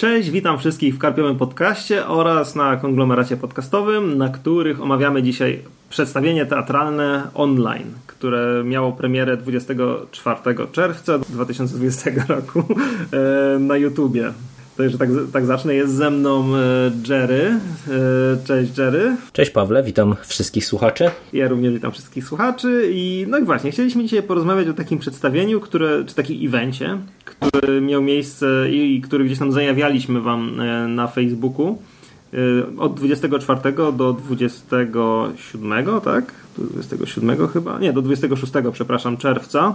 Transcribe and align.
Cześć, 0.00 0.30
witam 0.30 0.58
wszystkich 0.58 0.94
w 0.94 0.98
Karpiowym 0.98 1.38
Podcaście 1.38 2.06
oraz 2.06 2.54
na 2.54 2.76
konglomeracie 2.76 3.36
podcastowym, 3.36 4.18
na 4.18 4.28
których 4.28 4.80
omawiamy 4.82 5.22
dzisiaj 5.22 5.62
przedstawienie 5.90 6.46
teatralne 6.46 7.28
online, 7.34 7.92
które 8.06 8.64
miało 8.64 8.92
premierę 8.92 9.36
24 9.36 10.40
czerwca 10.72 11.18
2020 11.18 12.10
roku 12.28 12.64
e, 13.12 13.58
na 13.58 13.76
YouTubie. 13.76 14.32
Także 14.80 14.98
tak, 14.98 15.08
tak 15.32 15.46
zacznę. 15.46 15.74
Jest 15.74 15.94
ze 15.94 16.10
mną 16.10 16.56
e, 16.56 16.90
Jerry. 17.08 17.40
E, 17.42 18.46
cześć 18.46 18.78
Jerry. 18.78 19.16
Cześć 19.32 19.50
Pawle, 19.50 19.82
witam 19.82 20.16
wszystkich 20.26 20.66
słuchaczy. 20.66 21.10
Ja 21.32 21.48
również 21.48 21.74
witam 21.74 21.92
wszystkich 21.92 22.24
słuchaczy. 22.24 22.90
I 22.92 23.26
no 23.28 23.38
i 23.38 23.44
właśnie, 23.44 23.70
chcieliśmy 23.70 24.04
dzisiaj 24.04 24.22
porozmawiać 24.22 24.68
o 24.68 24.74
takim 24.74 24.98
przedstawieniu, 24.98 25.60
które, 25.60 26.04
czy 26.04 26.14
takim 26.14 26.48
evencie, 26.48 26.98
który 27.24 27.80
miał 27.80 28.02
miejsce 28.02 28.70
i, 28.70 29.00
który 29.00 29.24
gdzieś 29.24 29.38
tam 29.38 29.52
zajawialiśmy 29.52 30.20
wam 30.20 30.60
e, 30.60 30.88
na 30.88 31.06
Facebooku 31.06 31.78
od 32.78 32.94
24 32.94 33.60
do 33.92 34.12
27, 34.12 36.00
tak? 36.04 36.34
27 36.58 37.48
chyba? 37.48 37.78
Nie, 37.78 37.92
do 37.92 38.02
26, 38.02 38.52
przepraszam, 38.72 39.16
czerwca. 39.16 39.74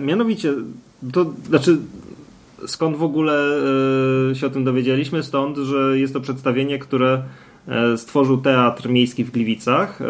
mianowicie, 0.00 0.52
to 1.12 1.32
znaczy 1.48 1.78
skąd 2.66 2.96
w 2.96 3.02
ogóle 3.02 3.58
e, 4.30 4.34
się 4.34 4.46
o 4.46 4.50
tym 4.50 4.64
dowiedzieliśmy? 4.64 5.22
Stąd, 5.22 5.56
że 5.56 5.98
jest 5.98 6.12
to 6.12 6.20
przedstawienie, 6.20 6.78
które 6.78 7.22
e, 7.68 7.96
stworzył 7.96 8.38
Teatr 8.38 8.88
Miejski 8.88 9.24
w 9.24 9.30
Gliwicach. 9.30 10.00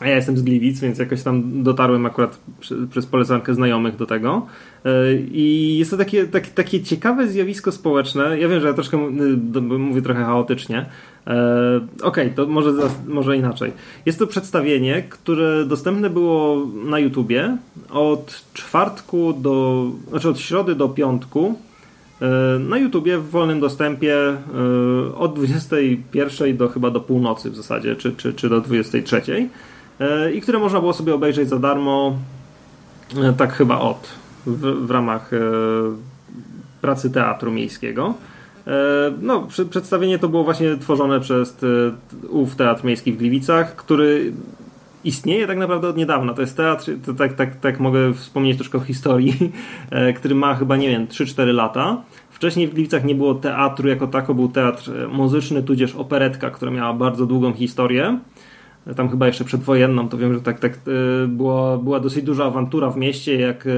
E, 0.00 0.04
a 0.04 0.08
ja 0.08 0.16
jestem 0.16 0.36
z 0.36 0.42
Gliwic, 0.42 0.80
więc 0.80 0.98
jakoś 0.98 1.22
tam 1.22 1.62
dotarłem 1.62 2.06
akurat 2.06 2.40
przez 2.90 3.06
polecankę 3.06 3.54
znajomych 3.54 3.96
do 3.96 4.06
tego. 4.06 4.46
I 5.32 5.76
jest 5.78 5.90
to 5.90 5.96
takie, 5.96 6.26
takie, 6.26 6.50
takie 6.50 6.82
ciekawe 6.82 7.28
zjawisko 7.28 7.72
społeczne. 7.72 8.38
Ja 8.38 8.48
wiem, 8.48 8.60
że 8.60 8.66
ja 8.66 8.74
troszkę 8.74 8.96
mówię 9.78 10.02
trochę 10.02 10.24
chaotycznie, 10.24 10.86
E, 11.26 11.76
okej, 12.02 12.24
okay, 12.24 12.30
to 12.30 12.46
może, 12.46 12.72
może 13.06 13.36
inaczej. 13.36 13.72
Jest 14.06 14.18
to 14.18 14.26
przedstawienie, 14.26 15.02
które 15.02 15.64
dostępne 15.64 16.10
było 16.10 16.66
na 16.84 16.98
YouTubie 16.98 17.56
od 17.90 18.44
czwartku 18.54 19.32
do, 19.32 19.86
znaczy 20.10 20.28
od 20.28 20.40
środy 20.40 20.74
do 20.74 20.88
piątku 20.88 21.54
e, 22.20 22.58
na 22.58 22.78
YouTubie 22.78 23.18
w 23.18 23.30
wolnym 23.30 23.60
dostępie 23.60 24.16
e, 24.18 24.38
od 25.14 25.34
21 25.34 26.56
do 26.56 26.68
chyba 26.68 26.90
do 26.90 27.00
północy 27.00 27.50
w 27.50 27.56
zasadzie, 27.56 27.96
czy, 27.96 28.12
czy, 28.12 28.34
czy 28.34 28.48
do 28.48 28.60
23 28.60 29.22
i 30.34 30.40
które 30.40 30.58
można 30.58 30.80
było 30.80 30.92
sobie 30.92 31.14
obejrzeć 31.14 31.48
za 31.48 31.58
darmo 31.58 32.16
tak 33.36 33.52
chyba 33.52 33.78
od 33.78 34.08
w, 34.46 34.86
w 34.86 34.90
ramach 34.90 35.30
pracy 36.80 37.10
teatru 37.10 37.52
miejskiego. 37.52 38.14
E, 38.66 39.12
no, 39.20 39.46
przedstawienie 39.70 40.18
to 40.18 40.28
było 40.28 40.44
właśnie 40.44 40.76
tworzone 40.76 41.20
przez 41.20 41.56
e, 41.62 42.26
ów 42.28 42.56
Teatr 42.56 42.84
Miejski 42.84 43.12
w 43.12 43.16
Gliwicach, 43.16 43.76
który 43.76 44.32
istnieje 45.04 45.46
tak 45.46 45.58
naprawdę 45.58 45.88
od 45.88 45.96
niedawna. 45.96 46.34
To 46.34 46.40
jest 46.40 46.56
teatr, 46.56 46.92
to 47.06 47.14
tak, 47.14 47.34
tak, 47.34 47.56
tak 47.56 47.80
mogę 47.80 48.14
wspomnieć 48.14 48.56
troszkę 48.56 48.78
o 48.78 48.80
historii, 48.80 49.34
e, 49.90 50.12
który 50.12 50.34
ma 50.34 50.54
chyba, 50.54 50.76
nie 50.76 50.88
wiem, 50.88 51.06
3-4 51.06 51.54
lata. 51.54 52.02
Wcześniej 52.30 52.68
w 52.68 52.74
Gliwicach 52.74 53.04
nie 53.04 53.14
było 53.14 53.34
teatru 53.34 53.88
jako 53.88 54.06
tako, 54.06 54.34
był 54.34 54.48
teatr 54.48 54.90
muzyczny, 55.12 55.62
tudzież 55.62 55.94
operetka, 55.94 56.50
która 56.50 56.70
miała 56.70 56.92
bardzo 56.92 57.26
długą 57.26 57.52
historię. 57.52 58.18
Tam 58.96 59.08
chyba 59.08 59.26
jeszcze 59.26 59.44
przedwojenną, 59.44 60.08
to 60.08 60.18
wiem, 60.18 60.34
że 60.34 60.40
tak, 60.40 60.60
tak 60.60 60.78
była, 61.28 61.78
była 61.78 62.00
dosyć 62.00 62.24
duża 62.24 62.44
awantura 62.44 62.90
w 62.90 62.96
mieście, 62.96 63.40
jak 63.40 63.68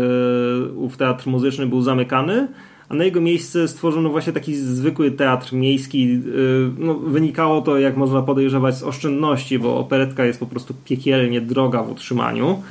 ów 0.77 0.97
teatr 0.97 1.29
muzyczny 1.29 1.67
był 1.67 1.83
zamykany 1.83 2.49
a 2.89 2.95
na 2.95 3.05
jego 3.05 3.21
miejsce 3.21 3.69
stworzono 3.69 4.11
właśnie 4.11 4.33
taki 4.33 4.57
zwykły 4.57 5.11
teatr 5.11 5.53
miejski. 5.53 6.23
Y, 6.27 6.71
no, 6.79 6.95
wynikało 6.95 7.63
to, 7.63 7.79
jak 7.79 7.97
można 7.97 8.23
podejrzewać, 8.23 8.79
z 8.79 8.83
oszczędności, 8.83 9.59
bo 9.59 9.79
operetka 9.79 10.25
jest 10.25 10.41
po 10.41 10.47
prostu 10.47 10.75
piekielnie 10.85 11.41
droga 11.41 11.83
w 11.83 11.91
utrzymaniu. 11.91 12.63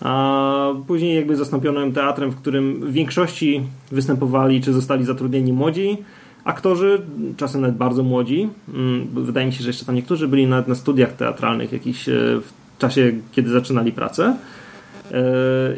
A 0.00 0.72
później 0.86 1.16
jakby 1.16 1.36
zastąpiono 1.36 1.80
ją 1.80 1.92
teatrem, 1.92 2.30
w 2.30 2.36
którym 2.36 2.80
w 2.80 2.92
większości 2.92 3.62
występowali 3.92 4.60
czy 4.60 4.72
zostali 4.72 5.04
zatrudnieni 5.04 5.52
młodzi 5.52 5.98
aktorzy, 6.44 7.02
czasem 7.36 7.60
nawet 7.60 7.76
bardzo 7.76 8.02
młodzi. 8.02 8.48
Mm, 8.74 9.06
wydaje 9.14 9.46
mi 9.46 9.52
się, 9.52 9.62
że 9.62 9.68
jeszcze 9.68 9.84
tam 9.84 9.94
niektórzy 9.94 10.28
byli 10.28 10.46
nawet 10.46 10.68
na 10.68 10.74
studiach 10.74 11.12
teatralnych 11.12 11.72
jakiś 11.72 12.08
e, 12.08 12.12
w 12.40 12.78
czasie, 12.78 13.12
kiedy 13.32 13.50
zaczynali 13.50 13.92
pracę. 13.92 14.36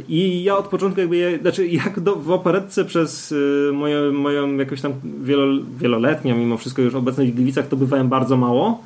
I 0.09 0.45
ja 0.45 0.57
od 0.57 0.69
początku 0.69 1.01
jakby, 1.01 1.39
znaczy 1.43 1.67
jak 1.67 2.01
do, 2.01 2.17
w 2.17 2.31
operetce 2.31 2.85
przez 2.85 3.33
y, 3.33 3.71
moją, 3.75 4.13
moją 4.13 4.57
jakoś 4.57 4.81
tam 4.81 4.93
wielo, 5.23 5.47
wieloletnią 5.79 6.37
mimo 6.37 6.57
wszystko 6.57 6.83
już 6.83 6.95
obecność 6.95 7.31
w 7.31 7.35
Gliwicach 7.35 7.69
to 7.69 7.77
bywałem 7.77 8.09
bardzo 8.09 8.37
mało. 8.37 8.83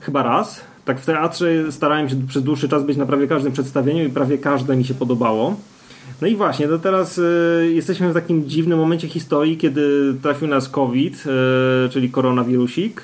Chyba 0.00 0.22
raz. 0.22 0.60
Tak 0.84 1.00
w 1.00 1.06
teatrze 1.06 1.72
starałem 1.72 2.08
się 2.08 2.16
przez 2.28 2.42
dłuższy 2.42 2.68
czas 2.68 2.84
być 2.84 2.96
na 2.96 3.06
prawie 3.06 3.26
każdym 3.26 3.52
przedstawieniu 3.52 4.04
i 4.04 4.08
prawie 4.08 4.38
każde 4.38 4.76
mi 4.76 4.84
się 4.84 4.94
podobało. 4.94 5.56
No 6.22 6.28
i 6.28 6.36
właśnie, 6.36 6.68
to 6.68 6.78
teraz 6.78 7.18
y, 7.18 7.70
jesteśmy 7.74 8.10
w 8.10 8.14
takim 8.14 8.48
dziwnym 8.48 8.78
momencie 8.78 9.08
historii, 9.08 9.56
kiedy 9.56 10.14
trafił 10.22 10.48
nas 10.48 10.68
COVID, 10.68 11.24
y, 11.86 11.88
czyli 11.88 12.10
koronawirusik 12.10 13.02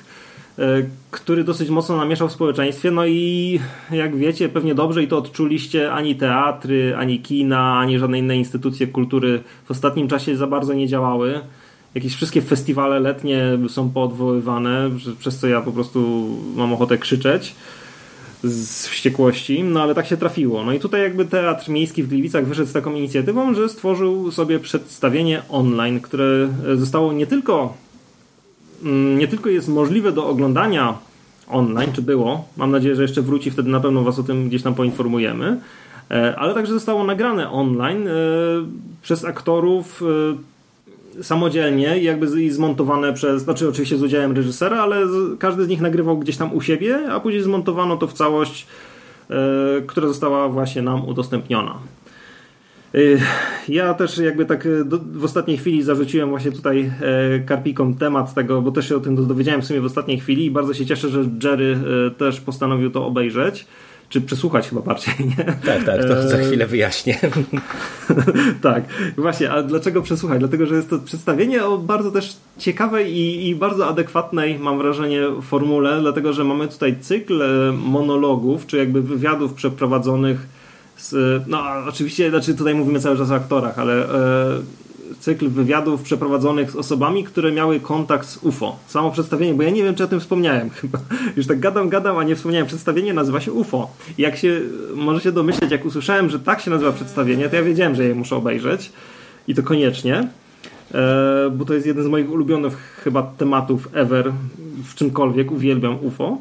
E, 0.60 0.82
który 1.10 1.44
dosyć 1.44 1.70
mocno 1.70 1.96
namieszał 1.96 2.28
w 2.28 2.32
społeczeństwie. 2.32 2.90
No 2.90 3.06
i 3.06 3.60
jak 3.90 4.16
wiecie, 4.16 4.48
pewnie 4.48 4.74
dobrze 4.74 5.02
i 5.02 5.08
to 5.08 5.18
odczuliście, 5.18 5.92
ani 5.92 6.16
teatry, 6.16 6.96
ani 6.96 7.20
kina, 7.20 7.78
ani 7.78 7.98
żadne 7.98 8.18
inne 8.18 8.36
instytucje 8.36 8.86
kultury 8.86 9.42
w 9.64 9.70
ostatnim 9.70 10.08
czasie 10.08 10.36
za 10.36 10.46
bardzo 10.46 10.74
nie 10.74 10.88
działały. 10.88 11.40
Jakieś 11.94 12.14
wszystkie 12.14 12.42
festiwale 12.42 13.00
letnie 13.00 13.58
są 13.68 13.90
poodwoływane, 13.90 14.90
przez 15.18 15.38
co 15.38 15.48
ja 15.48 15.60
po 15.60 15.72
prostu 15.72 16.28
mam 16.56 16.72
ochotę 16.72 16.98
krzyczeć 16.98 17.54
z 18.42 18.86
wściekłości, 18.86 19.62
no 19.62 19.82
ale 19.82 19.94
tak 19.94 20.06
się 20.06 20.16
trafiło. 20.16 20.64
No 20.64 20.72
i 20.72 20.80
tutaj 20.80 21.02
jakby 21.02 21.24
Teatr 21.24 21.68
Miejski 21.70 22.02
w 22.02 22.08
Gliwicach 22.08 22.46
wyszedł 22.46 22.70
z 22.70 22.72
taką 22.72 22.94
inicjatywą, 22.94 23.54
że 23.54 23.68
stworzył 23.68 24.30
sobie 24.30 24.58
przedstawienie 24.58 25.42
online, 25.48 26.00
które 26.00 26.48
zostało 26.76 27.12
nie 27.12 27.26
tylko 27.26 27.74
Mm, 28.82 29.18
nie 29.18 29.28
tylko 29.28 29.48
jest 29.48 29.68
możliwe 29.68 30.12
do 30.12 30.26
oglądania 30.26 30.98
online, 31.48 31.92
czy 31.92 32.02
było, 32.02 32.44
mam 32.56 32.70
nadzieję, 32.70 32.96
że 32.96 33.02
jeszcze 33.02 33.22
wróci, 33.22 33.50
wtedy 33.50 33.70
na 33.70 33.80
pewno 33.80 34.02
Was 34.02 34.18
o 34.18 34.22
tym 34.22 34.48
gdzieś 34.48 34.62
tam 34.62 34.74
poinformujemy, 34.74 35.60
e, 36.10 36.36
ale 36.36 36.54
także 36.54 36.72
zostało 36.72 37.04
nagrane 37.04 37.50
online 37.50 38.08
e, 38.08 38.12
przez 39.02 39.24
aktorów 39.24 40.02
e, 40.02 40.06
samodzielnie 41.22 41.98
i 41.98 42.04
jakby 42.04 42.50
zmontowane 42.52 43.12
przez, 43.12 43.42
znaczy 43.42 43.68
oczywiście 43.68 43.96
z 43.96 44.02
udziałem 44.02 44.32
reżysera, 44.32 44.82
ale 44.82 44.96
każdy 45.38 45.64
z 45.64 45.68
nich 45.68 45.80
nagrywał 45.80 46.18
gdzieś 46.18 46.36
tam 46.36 46.54
u 46.54 46.60
siebie, 46.60 46.98
a 47.10 47.20
później 47.20 47.42
zmontowano 47.42 47.96
to 47.96 48.06
w 48.06 48.12
całość, 48.12 48.66
która 49.86 50.08
została 50.08 50.48
właśnie 50.48 50.82
nam 50.82 51.08
udostępniona. 51.08 51.78
Y, 52.94 53.20
ja 53.68 53.94
też 53.94 54.18
jakby 54.18 54.46
tak 54.46 54.66
y, 54.66 54.84
w 55.12 55.24
ostatniej 55.24 55.58
chwili 55.58 55.82
zarzuciłem 55.82 56.28
właśnie 56.28 56.52
tutaj 56.52 56.92
e, 57.00 57.40
Karpikom 57.40 57.94
temat 57.94 58.34
tego, 58.34 58.62
bo 58.62 58.70
też 58.70 58.88
się 58.88 58.96
o 58.96 59.00
tym 59.00 59.26
dowiedziałem 59.28 59.62
w 59.62 59.64
sumie 59.64 59.80
w 59.80 59.84
ostatniej 59.84 60.20
chwili 60.20 60.44
i 60.44 60.50
bardzo 60.50 60.74
się 60.74 60.86
cieszę, 60.86 61.08
że 61.08 61.24
Jerry 61.44 61.78
e, 62.06 62.10
też 62.10 62.40
postanowił 62.40 62.90
to 62.90 63.06
obejrzeć. 63.06 63.66
Czy 64.10 64.20
przesłuchać 64.20 64.68
chyba 64.68 64.80
bardziej, 64.80 65.14
nie? 65.20 65.44
Tak, 65.44 65.84
tak, 65.84 66.04
to 66.04 66.28
za 66.28 66.36
e, 66.36 66.44
chwilę 66.44 66.66
wyjaśnię. 66.66 67.18
tak, 68.62 68.84
właśnie, 69.16 69.50
a 69.50 69.62
dlaczego 69.62 70.02
przesłuchać? 70.02 70.38
Dlatego, 70.38 70.66
że 70.66 70.74
jest 70.74 70.90
to 70.90 70.98
przedstawienie 70.98 71.64
o 71.64 71.78
bardzo 71.78 72.10
też 72.10 72.36
ciekawej 72.58 73.12
i, 73.16 73.48
i 73.48 73.56
bardzo 73.56 73.88
adekwatnej, 73.88 74.58
mam 74.58 74.78
wrażenie, 74.78 75.22
formule, 75.42 76.00
dlatego, 76.00 76.32
że 76.32 76.44
mamy 76.44 76.68
tutaj 76.68 76.96
cykl 77.00 77.42
monologów, 77.72 78.66
czy 78.66 78.76
jakby 78.76 79.02
wywiadów 79.02 79.54
przeprowadzonych 79.54 80.46
z, 80.96 81.42
no 81.46 81.62
oczywiście, 81.88 82.30
znaczy 82.30 82.54
tutaj 82.54 82.74
mówimy 82.74 83.00
cały 83.00 83.16
czas 83.16 83.30
o 83.30 83.34
aktorach, 83.34 83.78
ale 83.78 83.94
e, 83.94 84.60
cykl 85.20 85.48
wywiadów 85.48 86.02
przeprowadzonych 86.02 86.70
z 86.70 86.76
osobami, 86.76 87.24
które 87.24 87.52
miały 87.52 87.80
kontakt 87.80 88.28
z 88.28 88.36
UFO. 88.42 88.78
Samo 88.86 89.10
przedstawienie, 89.10 89.54
bo 89.54 89.62
ja 89.62 89.70
nie 89.70 89.82
wiem, 89.82 89.94
czy 89.94 90.04
o 90.04 90.06
tym 90.06 90.20
wspomniałem 90.20 90.70
chyba. 90.80 90.98
Już 91.36 91.46
tak 91.46 91.60
gadam, 91.60 91.88
gadam, 91.88 92.18
a 92.18 92.24
nie 92.24 92.36
wspomniałem. 92.36 92.66
Przedstawienie 92.66 93.14
nazywa 93.14 93.40
się 93.40 93.52
UFO. 93.52 93.90
Jak 94.18 94.36
się, 94.36 94.60
może 94.94 95.20
się 95.20 95.32
domyśleć, 95.32 95.70
jak 95.70 95.84
usłyszałem, 95.84 96.30
że 96.30 96.40
tak 96.40 96.60
się 96.60 96.70
nazywa 96.70 96.92
przedstawienie, 96.92 97.48
to 97.48 97.56
ja 97.56 97.62
wiedziałem, 97.62 97.94
że 97.94 98.04
je 98.04 98.14
muszę 98.14 98.36
obejrzeć. 98.36 98.92
I 99.48 99.54
to 99.54 99.62
koniecznie. 99.62 100.28
E, 100.94 101.50
bo 101.52 101.64
to 101.64 101.74
jest 101.74 101.86
jeden 101.86 102.04
z 102.04 102.06
moich 102.06 102.30
ulubionych 102.30 103.00
chyba 103.04 103.22
tematów 103.22 103.88
ever 103.92 104.32
w 104.84 104.94
czymkolwiek. 104.94 105.52
Uwielbiam 105.52 106.04
UFO. 106.04 106.38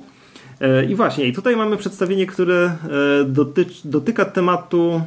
E, 0.61 0.85
I 0.85 0.95
właśnie, 0.95 1.27
i 1.27 1.33
tutaj 1.33 1.55
mamy 1.55 1.77
przedstawienie, 1.77 2.25
które 2.25 2.65
e, 2.65 3.23
dotyczy, 3.23 3.81
dotyka 3.85 4.25
tematu 4.25 5.01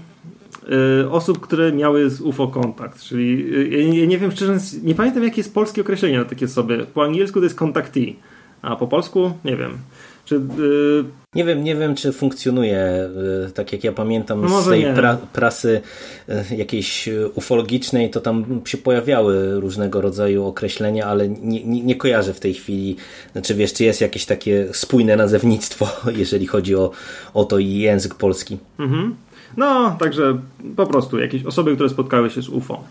osób, 1.10 1.40
które 1.40 1.72
miały 1.72 2.10
z 2.10 2.20
UFO 2.20 2.48
kontakt. 2.48 3.02
Czyli 3.02 3.46
ja 4.00 4.06
nie 4.06 4.18
wiem 4.18 4.32
szczerze, 4.32 4.58
nie 4.82 4.94
pamiętam 4.94 5.24
jakie 5.24 5.40
jest 5.40 5.54
polskie 5.54 5.80
określenie 5.80 6.18
na 6.18 6.24
takie 6.24 6.46
osoby. 6.46 6.86
Po 6.94 7.04
angielsku 7.04 7.38
to 7.38 7.44
jest 7.44 7.56
contactee, 7.56 8.16
a 8.62 8.76
po 8.76 8.86
polsku 8.88 9.32
nie 9.44 9.56
wiem. 9.56 9.78
Czy, 10.24 10.34
yy... 10.34 11.04
Nie 11.34 11.44
wiem, 11.44 11.64
nie 11.64 11.76
wiem, 11.76 11.94
czy 11.94 12.12
funkcjonuje, 12.12 13.10
tak 13.54 13.72
jak 13.72 13.84
ja 13.84 13.92
pamiętam 13.92 14.40
no 14.40 14.62
z 14.62 14.68
tej 14.68 14.94
pra 14.94 15.16
prasy 15.32 15.80
jakiejś 16.56 17.08
ufologicznej, 17.34 18.10
to 18.10 18.20
tam 18.20 18.60
się 18.64 18.78
pojawiały 18.78 19.60
różnego 19.60 20.00
rodzaju 20.00 20.46
określenia, 20.46 21.06
ale 21.06 21.28
nie, 21.28 21.64
nie, 21.64 21.82
nie 21.82 21.96
kojarzę 21.96 22.34
w 22.34 22.40
tej 22.40 22.54
chwili, 22.54 22.96
znaczy 23.32 23.54
wiesz, 23.54 23.72
czy 23.72 23.84
jest 23.84 24.00
jakieś 24.00 24.26
takie 24.26 24.68
spójne 24.72 25.16
nazewnictwo, 25.16 25.88
jeżeli 26.22 26.46
chodzi 26.46 26.76
o, 26.76 26.90
o 27.34 27.44
to 27.44 27.58
i 27.58 27.68
język 27.68 28.14
polski. 28.14 28.58
Mhm. 28.78 29.16
No, 29.56 29.96
także 29.98 30.38
po 30.76 30.86
prostu 30.86 31.18
jakieś 31.18 31.44
osoby, 31.44 31.74
które 31.74 31.88
spotkały 31.88 32.30
się 32.30 32.42
z 32.42 32.48
UFO. 32.48 32.84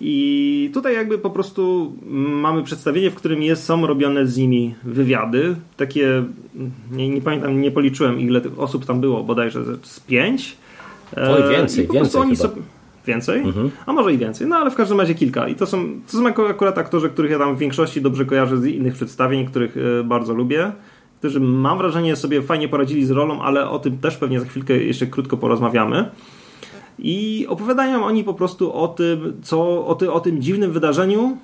I 0.00 0.70
tutaj 0.74 0.94
jakby 0.94 1.18
po 1.18 1.30
prostu 1.30 1.92
mamy 2.14 2.62
przedstawienie, 2.62 3.10
w 3.10 3.14
którym 3.14 3.42
jest, 3.42 3.64
są 3.64 3.86
robione 3.86 4.26
z 4.26 4.36
nimi 4.36 4.74
wywiady. 4.84 5.56
Takie, 5.76 6.24
nie, 6.92 7.08
nie 7.08 7.20
pamiętam, 7.20 7.60
nie 7.60 7.70
policzyłem 7.70 8.20
ile 8.20 8.40
tych 8.40 8.60
osób 8.60 8.86
tam 8.86 9.00
było, 9.00 9.24
bodajże 9.24 9.64
z 9.82 10.00
pięć. 10.00 10.56
Oj, 11.16 11.56
więcej, 11.56 11.88
więcej 11.92 12.20
oni 12.20 12.36
sobie, 12.36 12.62
Więcej? 13.06 13.40
Mhm. 13.40 13.70
A 13.86 13.92
może 13.92 14.12
i 14.12 14.18
więcej. 14.18 14.46
No 14.46 14.56
ale 14.56 14.70
w 14.70 14.74
każdym 14.74 15.00
razie 15.00 15.14
kilka. 15.14 15.48
I 15.48 15.54
to 15.54 15.66
są, 15.66 16.00
to 16.10 16.18
są 16.18 16.26
akurat 16.26 16.78
aktorzy, 16.78 17.08
których 17.08 17.30
ja 17.30 17.38
tam 17.38 17.56
w 17.56 17.58
większości 17.58 18.02
dobrze 18.02 18.24
kojarzę 18.24 18.56
z 18.58 18.66
innych 18.66 18.94
przedstawień, 18.94 19.46
których 19.46 19.76
e, 19.76 20.04
bardzo 20.04 20.34
lubię. 20.34 20.72
Którzy 21.20 21.40
mam 21.40 21.78
wrażenie 21.78 22.16
sobie 22.16 22.42
fajnie 22.42 22.68
poradzili 22.68 23.06
z 23.06 23.10
rolą, 23.10 23.42
ale 23.42 23.70
o 23.70 23.78
tym 23.78 23.98
też 23.98 24.16
pewnie 24.16 24.40
za 24.40 24.46
chwilkę 24.46 24.76
jeszcze 24.76 25.06
krótko 25.06 25.36
porozmawiamy. 25.36 26.10
I 26.98 27.46
opowiadają 27.48 28.04
oni 28.04 28.24
po 28.24 28.34
prostu 28.34 28.72
o 28.72 28.88
tym, 28.88 29.40
co, 29.42 29.86
o, 29.86 29.94
ty, 29.94 30.12
o 30.12 30.20
tym 30.20 30.42
dziwnym 30.42 30.72
wydarzeniu, 30.72 31.36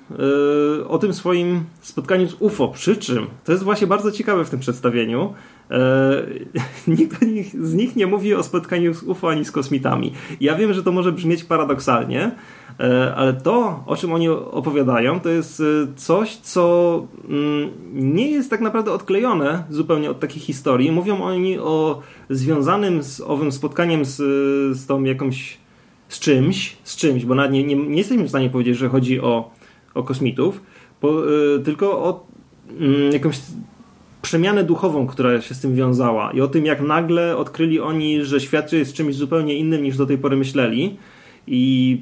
yy, 0.79 0.87
o 0.87 0.97
tym 0.97 1.13
swoim 1.13 1.63
spotkaniu 1.81 2.27
z 2.27 2.35
UFO. 2.39 2.67
Przy 2.67 2.95
czym 2.95 3.27
to 3.43 3.51
jest 3.51 3.63
właśnie 3.63 3.87
bardzo 3.87 4.11
ciekawe 4.11 4.45
w 4.45 4.49
tym 4.49 4.59
przedstawieniu. 4.59 5.33
Yy, 5.69 6.47
nikt 6.97 7.21
z 7.61 7.73
nich 7.73 7.95
nie 7.95 8.07
mówi 8.07 8.33
o 8.33 8.43
spotkaniu 8.43 8.93
z 8.93 9.03
UFO 9.03 9.29
ani 9.29 9.45
z 9.45 9.51
kosmitami. 9.51 10.13
Ja 10.41 10.55
wiem, 10.55 10.73
że 10.73 10.83
to 10.83 10.91
może 10.91 11.11
brzmieć 11.11 11.43
paradoksalnie, 11.43 12.31
E, 12.79 13.15
ale 13.15 13.33
to, 13.33 13.83
o 13.85 13.95
czym 13.95 14.13
oni 14.13 14.29
opowiadają, 14.29 15.19
to 15.19 15.29
jest 15.29 15.59
e, 15.59 15.63
coś, 15.95 16.35
co 16.35 17.07
mm, 17.29 17.69
nie 17.93 18.31
jest 18.31 18.49
tak 18.49 18.61
naprawdę 18.61 18.91
odklejone 18.91 19.63
zupełnie 19.69 20.11
od 20.11 20.19
takiej 20.19 20.41
historii. 20.41 20.91
Mówią 20.91 21.21
oni 21.21 21.59
o 21.59 22.01
związanym 22.29 23.03
z 23.03 23.21
owym 23.21 23.51
spotkaniem 23.51 24.05
z, 24.05 24.15
z 24.77 24.85
tą 24.85 25.03
jakąś, 25.03 25.57
z 26.07 26.19
czymś, 26.19 26.77
z 26.83 26.95
czymś, 26.95 27.25
bo 27.25 27.35
nawet 27.35 27.51
nie, 27.51 27.63
nie, 27.63 27.75
nie 27.75 27.97
jesteśmy 27.97 28.23
w 28.23 28.29
stanie 28.29 28.49
powiedzieć, 28.49 28.77
że 28.77 28.89
chodzi 28.89 29.21
o, 29.21 29.51
o 29.93 30.03
kosmitów, 30.03 30.61
bo, 31.01 31.23
e, 31.55 31.59
tylko 31.59 32.03
o 32.03 32.27
mm, 32.79 33.11
jakąś 33.11 33.39
przemianę 34.21 34.63
duchową, 34.63 35.07
która 35.07 35.41
się 35.41 35.55
z 35.55 35.59
tym 35.59 35.75
wiązała 35.75 36.31
i 36.31 36.41
o 36.41 36.47
tym, 36.47 36.65
jak 36.65 36.81
nagle 36.81 37.37
odkryli 37.37 37.79
oni, 37.79 38.25
że 38.25 38.39
świat 38.39 38.71
jest 38.71 38.93
czymś 38.93 39.15
zupełnie 39.15 39.53
innym 39.53 39.83
niż 39.83 39.97
do 39.97 40.05
tej 40.05 40.17
pory 40.17 40.37
myśleli 40.37 40.97
i 41.47 42.01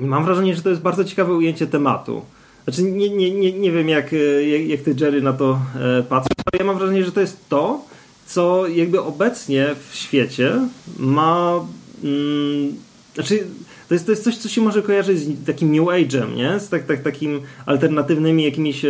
Mam 0.00 0.24
wrażenie, 0.24 0.56
że 0.56 0.62
to 0.62 0.70
jest 0.70 0.82
bardzo 0.82 1.04
ciekawe 1.04 1.34
ujęcie 1.34 1.66
tematu. 1.66 2.22
Znaczy, 2.64 2.82
nie, 2.82 3.10
nie, 3.10 3.30
nie, 3.30 3.52
nie 3.52 3.72
wiem, 3.72 3.88
jak, 3.88 4.12
jak, 4.50 4.68
jak 4.68 4.80
ty, 4.80 4.94
Jerry, 5.00 5.22
na 5.22 5.32
to 5.32 5.58
e, 5.98 6.02
patrzysz, 6.02 6.36
ale 6.52 6.58
ja 6.58 6.64
mam 6.64 6.78
wrażenie, 6.78 7.04
że 7.04 7.12
to 7.12 7.20
jest 7.20 7.48
to, 7.48 7.84
co 8.26 8.66
jakby 8.66 9.02
obecnie 9.02 9.66
w 9.88 9.94
świecie 9.94 10.52
ma. 10.98 11.60
Mm, 12.04 12.74
znaczy, 13.14 13.46
to 13.90 13.94
jest, 13.94 14.06
to 14.06 14.12
jest 14.12 14.24
coś, 14.24 14.36
co 14.36 14.48
się 14.48 14.60
może 14.60 14.82
kojarzyć 14.82 15.18
z 15.18 15.44
takim 15.46 15.72
New 15.72 15.84
Age'em, 15.84 16.36
nie? 16.36 16.60
Z 16.60 16.68
tak, 16.68 16.86
tak, 16.86 17.02
takim 17.02 17.40
alternatywnymi 17.66 18.44
jakimiś 18.44 18.84
e, 18.84 18.88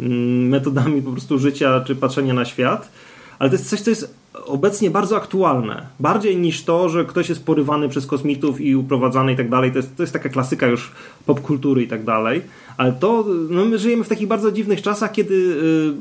mm, 0.00 0.48
metodami 0.48 1.02
po 1.02 1.12
prostu 1.12 1.38
życia 1.38 1.80
czy 1.80 1.96
patrzenia 1.96 2.34
na 2.34 2.44
świat. 2.44 2.90
Ale 3.38 3.50
to 3.50 3.56
jest 3.56 3.70
coś, 3.70 3.80
co 3.80 3.90
jest 3.90 4.14
obecnie 4.44 4.90
bardzo 4.90 5.16
aktualne. 5.16 5.86
Bardziej 6.00 6.36
niż 6.36 6.64
to, 6.64 6.88
że 6.88 7.04
ktoś 7.04 7.28
jest 7.28 7.44
porywany 7.44 7.88
przez 7.88 8.06
kosmitów 8.06 8.60
i 8.60 8.76
uprowadzany 8.76 9.32
i 9.32 9.36
tak 9.36 9.50
dalej. 9.50 9.72
To 9.72 9.78
jest, 9.78 9.96
to 9.96 10.02
jest 10.02 10.12
taka 10.12 10.28
klasyka 10.28 10.66
już 10.66 10.92
popkultury 11.26 11.82
i 11.82 11.88
tak 11.88 12.04
dalej. 12.04 12.42
Ale 12.76 12.92
to, 12.92 13.24
no 13.50 13.64
my 13.64 13.78
żyjemy 13.78 14.04
w 14.04 14.08
takich 14.08 14.28
bardzo 14.28 14.52
dziwnych 14.52 14.82
czasach, 14.82 15.12
kiedy 15.12 15.34
yy, 15.34 15.94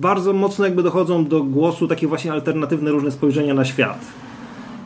bardzo 0.00 0.32
mocno 0.32 0.64
jakby 0.64 0.82
dochodzą 0.82 1.26
do 1.26 1.42
głosu 1.42 1.88
takie 1.88 2.06
właśnie 2.06 2.32
alternatywne 2.32 2.90
różne 2.90 3.10
spojrzenia 3.10 3.54
na 3.54 3.64
świat. 3.64 3.98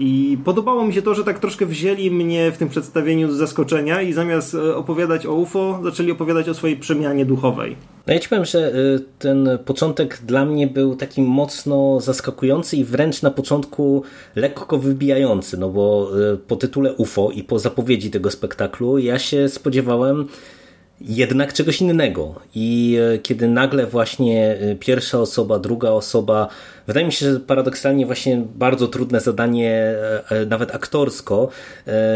I 0.01 0.39
podobało 0.45 0.87
mi 0.87 0.95
się 0.95 1.03
to, 1.03 1.15
że 1.15 1.25
tak 1.25 1.39
troszkę 1.39 1.67
wzięli 1.67 2.11
mnie 2.11 2.53
w 2.53 2.59
tym 2.59 2.69
przedstawieniu 2.69 3.33
z 3.33 3.37
zaskoczenia 3.37 4.03
i 4.03 4.13
zamiast 4.13 4.55
e, 4.55 4.77
opowiadać 4.77 5.27
o 5.27 5.35
UFO, 5.35 5.81
zaczęli 5.85 6.11
opowiadać 6.11 6.49
o 6.49 6.55
swojej 6.55 6.77
przemianie 6.77 7.27
duchowej. 7.27 7.77
No 8.07 8.13
ja 8.13 8.19
ci 8.19 8.29
powiem, 8.29 8.45
że 8.45 8.69
e, 8.69 8.73
ten 9.19 9.49
początek 9.65 10.21
dla 10.27 10.45
mnie 10.45 10.67
był 10.67 10.97
taki 10.97 11.23
mocno 11.23 12.01
zaskakujący 12.01 12.77
i 12.77 12.85
wręcz 12.85 13.23
na 13.23 13.31
początku 13.31 14.03
lekko 14.37 14.79
wybijający, 14.79 15.57
no 15.57 15.69
bo 15.69 16.11
e, 16.33 16.37
po 16.37 16.57
tytule 16.57 16.93
UFO 16.95 17.31
i 17.31 17.43
po 17.43 17.59
zapowiedzi 17.59 18.11
tego 18.11 18.31
spektaklu 18.31 18.99
ja 18.99 19.19
się 19.19 19.49
spodziewałem 19.49 20.29
jednak 21.01 21.53
czegoś 21.53 21.81
innego. 21.81 22.35
I 22.55 22.99
e, 23.15 23.19
kiedy 23.19 23.49
nagle 23.49 23.87
właśnie 23.87 24.59
e, 24.61 24.75
pierwsza 24.75 25.19
osoba, 25.19 25.59
druga 25.59 25.91
osoba, 25.91 26.49
wydaje 26.87 27.07
mi 27.07 27.13
się, 27.13 27.33
że 27.33 27.41
paradoksalnie 27.41 28.07
właśnie 28.07 28.43
bardzo 28.55 28.89
trudne 28.89 29.21
zadanie, 29.21 29.95
e, 30.31 30.47
nawet 30.47 30.75
aktorsko, 30.75 31.49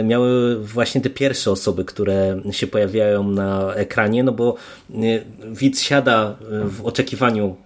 miały 0.05 0.61
właśnie 0.65 1.01
te 1.01 1.11
pierwsze 1.11 1.51
osoby, 1.51 1.85
które 1.85 2.41
się 2.51 2.67
pojawiają 2.67 3.29
na 3.29 3.75
ekranie, 3.75 4.25
no 4.25 4.33
bo 4.33 4.57
widz 5.53 5.81
siada 5.81 6.37
w 6.65 6.87
oczekiwaniu 6.87 7.57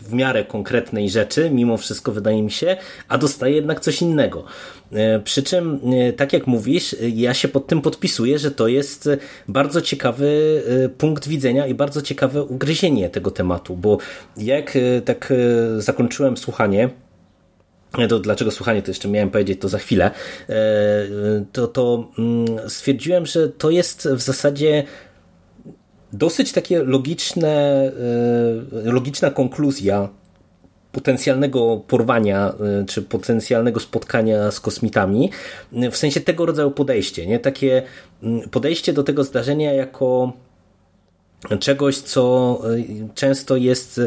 w 0.00 0.12
miarę 0.12 0.44
konkretnej 0.44 1.10
rzeczy, 1.10 1.50
mimo 1.50 1.76
wszystko 1.76 2.12
wydaje 2.12 2.42
mi 2.42 2.50
się, 2.50 2.76
a 3.08 3.18
dostaje 3.18 3.54
jednak 3.54 3.80
coś 3.80 4.02
innego. 4.02 4.44
E, 4.92 5.20
przy 5.20 5.42
czym, 5.42 5.80
e, 5.92 6.12
tak 6.12 6.32
jak 6.32 6.46
mówisz, 6.46 6.96
ja 7.14 7.34
się 7.34 7.48
pod 7.48 7.66
tym 7.66 7.82
podpisuję, 7.82 8.38
że 8.38 8.50
to 8.50 8.68
jest 8.68 9.08
bardzo 9.48 9.80
ciekawy 9.80 10.62
e, 10.84 10.88
punkt 10.88 11.28
widzenia 11.28 11.66
i 11.66 11.74
bardzo 11.74 12.02
ciekawe 12.02 12.42
ugryzienie 12.42 13.08
tego 13.10 13.30
tematu, 13.30 13.76
bo 13.76 13.98
jak 14.36 14.78
tak 15.04 15.32
zakończyłem 15.78 16.36
słuchanie, 16.36 16.88
to 18.08 18.18
dlaczego 18.18 18.50
słuchanie, 18.50 18.82
to 18.82 18.90
jeszcze 18.90 19.08
miałem 19.08 19.30
powiedzieć 19.30 19.60
to 19.60 19.68
za 19.68 19.78
chwilę, 19.78 20.10
to, 21.52 21.66
to 21.66 22.08
mm, 22.18 22.46
stwierdziłem, 22.70 23.26
że 23.26 23.48
to 23.48 23.70
jest 23.70 24.08
w 24.08 24.20
zasadzie 24.20 24.84
dosyć 26.12 26.52
takie 26.52 26.82
logiczne, 26.82 27.48
e, 28.86 28.92
logiczna 28.92 29.30
konkluzja 29.30 30.08
potencjalnego 30.92 31.82
porwania 31.86 32.52
e, 32.80 32.84
czy 32.84 33.02
potencjalnego 33.02 33.80
spotkania 33.80 34.50
z 34.50 34.60
kosmitami, 34.60 35.30
w 35.90 35.96
sensie 35.96 36.20
tego 36.20 36.46
rodzaju 36.46 36.70
podejście, 36.70 37.26
nie? 37.26 37.38
Takie 37.38 37.82
podejście 38.50 38.92
do 38.92 39.02
tego 39.02 39.24
zdarzenia 39.24 39.72
jako 39.72 40.32
czegoś, 41.60 41.98
co 41.98 42.58
e, 42.64 43.14
często 43.14 43.56
jest 43.56 44.00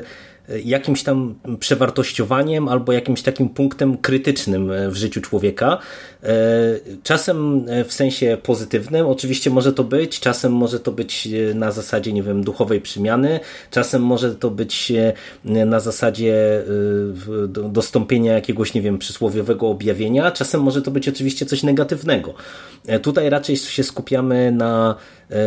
jakimś 0.64 1.04
tam 1.04 1.36
przewartościowaniem 1.60 2.68
albo 2.68 2.92
jakimś 2.92 3.22
takim 3.22 3.50
punktem 3.50 3.98
krytycznym 3.98 4.72
w 4.90 4.96
życiu 4.96 5.22
człowieka. 5.22 5.78
E, 6.24 6.28
czasem 7.04 7.66
w 7.86 7.94
sensie 7.94 8.38
pozytywnym, 8.44 9.08
oczywiście 9.08 9.50
może 9.50 9.74
to 9.74 9.84
być, 9.84 10.20
czasem 10.20 10.54
może 10.54 10.80
to 10.80 10.92
być 10.92 11.28
na 11.56 11.72
zasadzie, 11.72 12.14
nie 12.14 12.24
wiem, 12.24 12.44
duchowej 12.44 12.82
przemiany, 12.82 13.40
czasem 13.72 14.04
może 14.04 14.36
to 14.36 14.50
być 14.50 14.94
na 15.46 15.80
zasadzie 15.80 16.64
e, 16.64 17.48
dostąpienia 17.48 18.34
jakiegoś, 18.34 18.74
nie 18.74 18.82
wiem, 18.82 18.98
przysłowiowego 18.98 19.68
objawienia, 19.68 20.32
czasem 20.32 20.62
może 20.62 20.82
to 20.82 20.92
być 20.92 21.10
oczywiście 21.10 21.46
coś 21.46 21.64
negatywnego. 21.64 22.34
E, 22.88 23.00
tutaj 23.00 23.30
raczej 23.30 23.58
się 23.58 23.84
skupiamy 23.84 24.52
na 24.52 24.96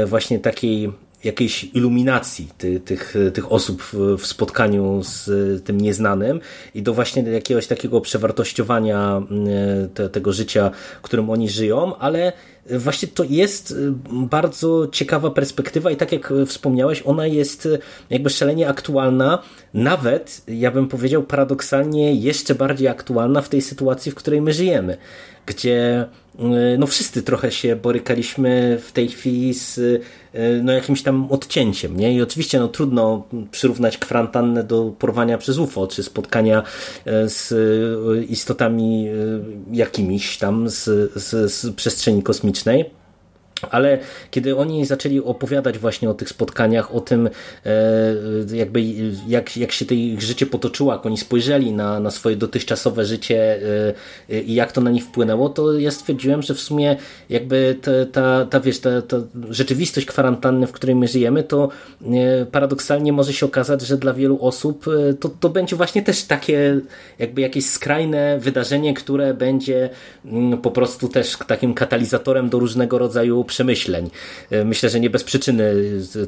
właśnie 0.07 0.39
takiej 0.39 0.93
jakiejś 1.25 1.65
iluminacji 1.65 2.49
ty, 2.59 2.81
tych, 2.81 3.15
tych 3.35 3.53
osób 3.53 3.83
w, 3.83 4.17
w, 4.19 4.27
spotkaniu 4.27 5.01
z 5.03 5.65
tym 5.65 5.81
nieznanym 5.81 6.41
i 6.75 6.83
do 6.83 6.95
właśnie 6.95 7.23
jakiegoś 7.23 7.67
takiego 7.67 8.01
przewartościowania 8.01 9.17
mm, 9.17 9.47
te, 9.95 10.09
tego 10.09 10.33
życia, 10.33 10.71
którym 11.03 11.31
oni 11.31 11.49
żyją, 11.49 11.97
ale 11.97 12.33
właśnie 12.71 13.09
to 13.09 13.25
jest 13.25 13.71
y, 13.71 13.93
bardzo 14.07 14.89
ciekawa 14.93 15.31
perspektywa 15.31 15.91
i 15.91 15.97
tak 15.97 16.13
jak 16.13 16.33
wspomniałeś, 16.47 17.03
ona 17.05 17.27
jest 17.27 17.69
jakby 18.11 18.31
szalenie 18.31 18.69
aktualna, 18.69 19.43
nawet 19.75 20.43
ja 20.49 20.71
bym 20.71 20.89
powiedział 20.89 21.23
paradoksalnie 21.23 22.15
jeszcze 22.15 22.55
bardziej 22.55 22.89
aktualna 22.89 23.43
w 23.43 23.49
tej 23.49 23.63
sytuacji, 23.63 24.13
w 24.13 24.15
której 24.15 24.41
my 24.41 24.53
żyjemy, 24.53 24.97
gdzie 25.47 26.07
y, 26.39 26.79
no 26.79 26.87
wszyscy 26.87 27.23
trochę 27.23 27.53
się 27.53 27.77
borykaliśmy 27.77 28.79
w 28.83 28.93
tej 28.93 29.09
chwili 29.09 29.55
z 29.55 29.81
no 30.63 30.73
jakimś 30.73 31.03
tam 31.03 31.33
odcięciem, 31.33 31.97
nie? 31.97 32.15
I 32.15 32.23
oczywiście 32.23 32.59
no 32.59 32.69
trudno 32.69 33.27
przyrównać 33.51 33.99
kwarantannę 33.99 34.65
do 34.65 34.93
porwania 34.99 35.39
przez 35.39 35.59
UFO, 35.59 35.87
czy 35.87 36.03
spotkania 36.03 36.63
z 37.27 37.55
istotami 38.31 39.09
jakimiś 39.73 40.39
tam 40.39 40.71
z, 40.71 40.85
z, 41.15 41.53
z 41.53 41.75
przestrzeni 41.75 42.23
kosmicznej, 42.23 42.91
ale 43.71 43.99
kiedy 44.31 44.57
oni 44.57 44.87
zaczęli 44.87 45.21
opowiadać 45.21 45.79
właśnie 45.79 46.11
o 46.11 46.15
tych 46.15 46.29
spotkaniach, 46.29 46.95
o 46.95 47.01
tym 47.01 47.29
e, 47.67 48.57
jakby 48.57 48.83
jak, 49.29 49.57
jak 49.57 49.73
się 49.73 49.85
to 49.85 49.95
ich 49.95 50.23
życie 50.23 50.47
potoczyło, 50.47 50.93
jak 50.93 51.07
oni 51.07 51.19
spojrzeli 51.19 51.73
na, 51.73 52.01
na 52.01 52.11
swoje 52.11 52.37
dotychczasowe 52.37 53.05
życie 53.05 53.61
e, 54.31 54.41
i 54.41 54.55
jak 54.55 54.73
to 54.73 54.81
na 54.81 54.91
nich 54.91 55.05
wpłynęło, 55.05 55.49
to 55.49 55.79
ja 55.79 55.91
stwierdziłem, 55.91 56.43
że 56.43 56.55
w 56.55 56.61
sumie 56.61 56.97
jakby 57.29 57.79
ta, 57.83 57.91
ta, 58.13 58.47
ta 58.47 58.61
wiesz, 58.61 58.79
ta, 58.81 59.03
ta 59.03 59.17
rzeczywistość 59.51 60.07
kwarantanny, 60.07 60.67
w 60.67 60.73
której 60.73 60.97
my 60.97 61.09
żyjemy, 61.09 61.43
to 61.43 61.69
e, 62.03 62.47
paradoksalnie 62.47 63.13
może 63.13 63.33
się 63.33 63.47
okazać, 63.47 63.83
że 63.83 63.97
dla 63.97 64.15
wielu 64.15 64.39
osób 64.41 64.85
to, 65.21 65.29
to 65.41 65.49
będzie 65.49 65.77
właśnie 65.77 66.03
też 66.03 66.25
takie 66.25 66.81
jakby 67.19 67.41
jakieś 67.41 67.67
skrajne 67.67 68.39
wydarzenie, 68.39 68.95
które 68.95 69.35
będzie 69.35 69.91
mm, 70.25 70.59
po 70.59 70.71
prostu 70.71 71.09
też 71.09 71.37
takim 71.47 71.75
katalizatorem 71.75 72.49
do 72.49 72.59
różnego 72.59 72.99
rodzaju 72.99 73.44
przemyśleń. 73.45 74.11
E, 74.51 74.65
myślę, 74.65 74.89
że 74.89 75.01
nie 75.01 75.11
bez 75.11 75.25
przyczyny 75.25 75.75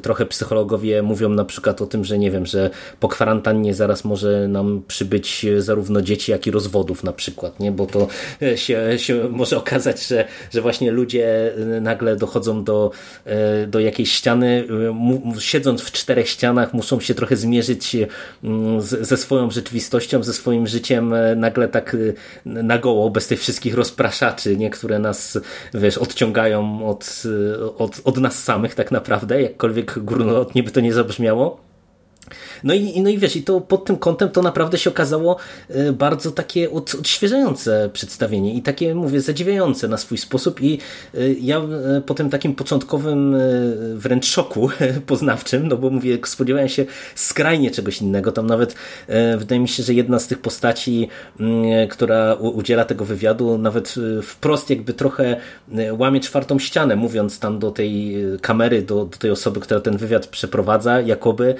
trochę 0.01 0.25
psychologowie 0.25 1.03
mówią 1.03 1.29
na 1.29 1.45
przykład 1.45 1.81
o 1.81 1.85
tym, 1.85 2.05
że 2.05 2.19
nie 2.19 2.31
wiem, 2.31 2.45
że 2.45 2.69
po 2.99 3.07
kwarantannie 3.07 3.73
zaraz 3.73 4.05
może 4.05 4.47
nam 4.47 4.83
przybyć 4.87 5.45
zarówno 5.57 6.01
dzieci, 6.01 6.31
jak 6.31 6.47
i 6.47 6.51
rozwodów 6.51 7.03
na 7.03 7.13
przykład, 7.13 7.59
nie? 7.59 7.71
bo 7.71 7.85
to 7.85 8.07
e, 8.41 8.57
się, 8.57 8.93
się 8.97 9.29
może 9.29 9.57
okazać, 9.57 10.07
że, 10.07 10.27
że 10.53 10.61
właśnie 10.61 10.91
ludzie 10.91 11.53
e, 11.55 11.81
nagle 11.81 12.15
dochodzą 12.15 12.63
do, 12.63 12.91
do 13.67 13.79
jakiejś 13.79 14.11
ściany, 14.11 14.67
siedząc 15.39 15.81
w 15.81 15.91
czterech 15.91 16.29
ścianach 16.29 16.73
muszą 16.73 16.99
się 16.99 17.13
trochę 17.13 17.35
zmierzyć 17.35 17.95
ze 18.81 19.17
swoją 19.17 19.51
rzeczywistością, 19.51 20.23
ze 20.23 20.33
swoim 20.33 20.67
życiem 20.67 21.13
nagle 21.35 21.67
tak 21.67 21.95
na 22.45 22.77
goło, 22.77 23.09
bez 23.09 23.27
tych 23.27 23.39
wszystkich 23.39 23.73
rozpraszaczy, 23.73 24.57
nie? 24.57 24.69
które 24.69 24.99
nas 24.99 25.39
wiesz, 25.73 25.97
odciągają 25.97 26.89
od 26.89 27.05
od, 27.77 28.01
od 28.03 28.17
nas 28.17 28.43
samych 28.43 28.75
tak 28.75 28.91
naprawdę, 28.91 29.41
jakkolwiek 29.41 29.99
górnolotnie 29.99 30.63
by 30.63 30.71
to 30.71 30.79
nie 30.79 30.93
zabrzmiało. 30.93 31.66
No 32.63 32.73
i, 32.73 33.01
no 33.01 33.09
i 33.09 33.17
wiesz, 33.17 33.35
i 33.35 33.43
to 33.43 33.61
pod 33.61 33.85
tym 33.85 33.97
kątem 33.97 34.29
to 34.29 34.41
naprawdę 34.41 34.77
się 34.77 34.89
okazało 34.89 35.37
e, 35.69 35.93
bardzo 35.93 36.31
takie 36.31 36.71
od, 36.71 36.95
odświeżające 36.95 37.89
przedstawienie 37.93 38.53
i 38.53 38.61
takie, 38.61 38.95
mówię, 38.95 39.21
zadziwiające 39.21 39.87
na 39.87 39.97
swój 39.97 40.17
sposób 40.17 40.61
i 40.61 40.79
e, 41.13 41.33
ja 41.41 41.57
e, 41.57 42.01
po 42.01 42.13
tym 42.13 42.29
takim 42.29 42.55
początkowym 42.55 43.37
wręcz 43.95 44.25
szoku 44.25 44.69
poznawczym, 45.05 45.67
no 45.67 45.77
bo 45.77 45.89
mówię, 45.89 46.17
spodziewałem 46.25 46.69
się 46.69 46.85
skrajnie 47.15 47.71
czegoś 47.71 48.01
innego, 48.01 48.31
tam 48.31 48.47
nawet 48.47 48.75
wydaje 49.37 49.61
mi 49.61 49.67
się, 49.67 49.83
że 49.83 49.93
jedna 49.93 50.19
z 50.19 50.27
tych 50.27 50.39
postaci, 50.39 51.09
która 51.89 52.33
udziela 52.33 52.85
tego 52.85 53.05
wywiadu, 53.05 53.57
nawet 53.57 53.95
wprost 54.23 54.69
jakby 54.69 54.93
trochę 54.93 55.37
łamie 55.91 56.19
czwartą 56.19 56.59
ścianę, 56.59 56.95
mówiąc 56.95 57.39
tam 57.39 57.59
do 57.59 57.71
tej 57.71 58.17
kamery, 58.41 58.81
do, 58.81 59.05
do 59.05 59.17
tej 59.17 59.31
osoby, 59.31 59.59
która 59.59 59.79
ten 59.79 59.97
wywiad 59.97 60.27
przeprowadza, 60.27 61.01
jakoby, 61.01 61.55